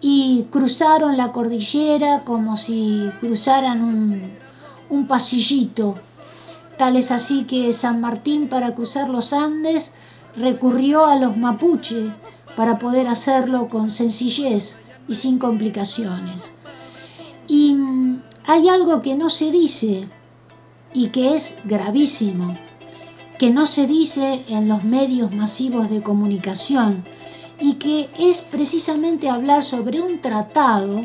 [0.00, 4.20] y cruzaron la cordillera como si cruzaran un,
[4.90, 5.94] un pasillito
[6.82, 9.94] Es así que San Martín para cruzar los Andes
[10.36, 12.10] recurrió a los mapuche
[12.56, 16.54] para poder hacerlo con sencillez y sin complicaciones.
[17.46, 20.08] Y mm, hay algo que no se dice
[20.92, 22.52] y que es gravísimo,
[23.38, 27.04] que no se dice en los medios masivos de comunicación
[27.60, 31.04] y que es precisamente hablar sobre un tratado,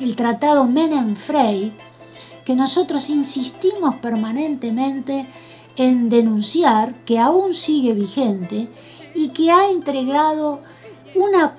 [0.00, 1.74] el tratado Menem-Frey,
[2.44, 5.26] que nosotros insistimos permanentemente
[5.76, 8.68] en denunciar, que aún sigue vigente
[9.14, 10.60] y que ha entregado
[11.14, 11.56] una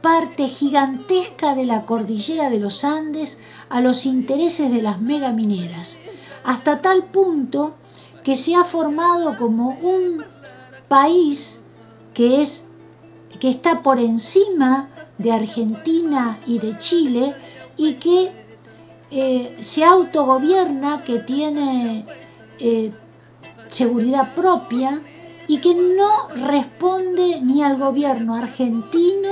[0.00, 3.38] parte gigantesca de la cordillera de los Andes
[3.68, 6.00] a los intereses de las megamineras,
[6.44, 7.74] hasta tal punto
[8.24, 10.24] que se ha formado como un
[10.88, 11.62] país
[12.14, 12.68] que es
[13.40, 14.88] que está por encima
[15.18, 17.34] de Argentina y de Chile
[17.76, 18.41] y que
[19.14, 22.06] eh, se autogobierna, que tiene
[22.58, 22.92] eh,
[23.68, 25.02] seguridad propia
[25.46, 29.28] y que no responde ni al gobierno argentino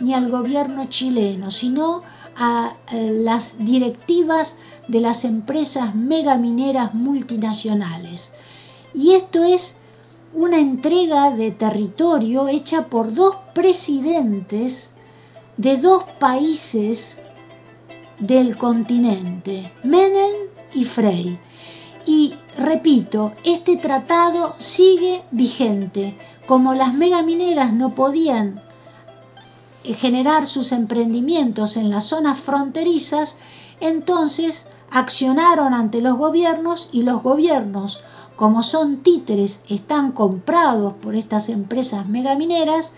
[0.00, 2.02] ni al gobierno chileno, sino
[2.34, 4.56] a las directivas
[4.88, 8.32] de las empresas megamineras multinacionales.
[8.94, 9.76] Y esto es
[10.34, 14.94] una entrega de territorio hecha por dos presidentes
[15.56, 17.20] de dos países
[18.20, 20.34] del continente, Menem
[20.74, 21.38] y Frey.
[22.06, 26.16] Y repito, este tratado sigue vigente.
[26.46, 28.60] Como las megamineras no podían
[29.84, 33.38] generar sus emprendimientos en las zonas fronterizas,
[33.80, 38.02] entonces accionaron ante los gobiernos y los gobiernos,
[38.36, 42.94] como son títeres, están comprados por estas empresas megamineras,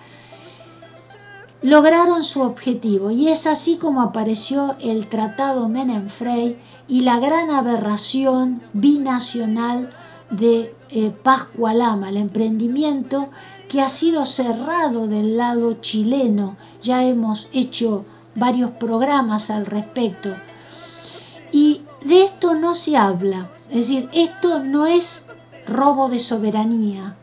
[1.62, 6.58] lograron su objetivo y es así como apareció el Tratado Menem-Frey
[6.88, 9.88] y la gran aberración binacional
[10.30, 13.28] de eh, Pascualama, el emprendimiento
[13.68, 16.56] que ha sido cerrado del lado chileno.
[16.82, 18.04] Ya hemos hecho
[18.34, 20.30] varios programas al respecto.
[21.52, 23.50] Y de esto no se habla.
[23.68, 25.26] Es decir, esto no es
[25.66, 27.16] robo de soberanía,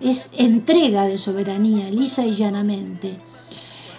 [0.00, 3.27] es entrega de soberanía, lisa y llanamente.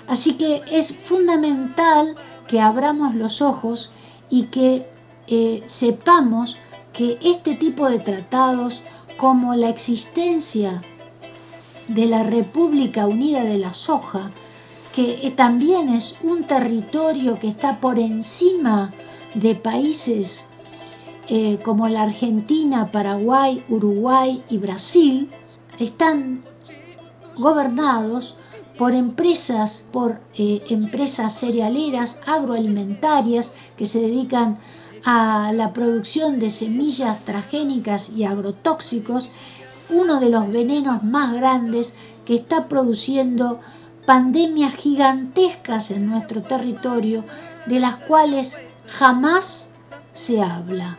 [0.10, 2.16] Así que es fundamental
[2.48, 3.92] que abramos los ojos
[4.30, 4.90] y que
[5.28, 6.58] eh, sepamos
[6.92, 8.82] que este tipo de tratados,
[9.18, 10.82] como la existencia
[11.88, 14.32] de la República Unida de la Soja,
[14.96, 18.92] que eh, también es un territorio que está por encima
[19.36, 20.48] de países
[21.28, 25.30] eh, como la Argentina, Paraguay, Uruguay y Brasil,
[25.78, 26.44] están
[27.38, 28.36] gobernados
[28.80, 34.58] por empresas, por eh, empresas cerealeras, agroalimentarias que se dedican
[35.04, 39.32] a la producción de semillas transgénicas y agrotóxicos,
[39.90, 43.60] uno de los venenos más grandes que está produciendo
[44.06, 47.26] pandemias gigantescas en nuestro territorio,
[47.66, 49.72] de las cuales jamás
[50.14, 50.98] se habla.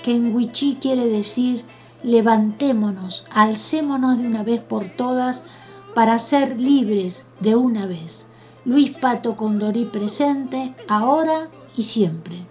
[0.03, 1.63] que en Huichí quiere decir
[2.03, 5.43] levantémonos, alcémonos de una vez por todas
[5.93, 8.27] para ser libres de una vez.
[8.65, 12.50] Luis Pato Condorí presente, ahora y siempre.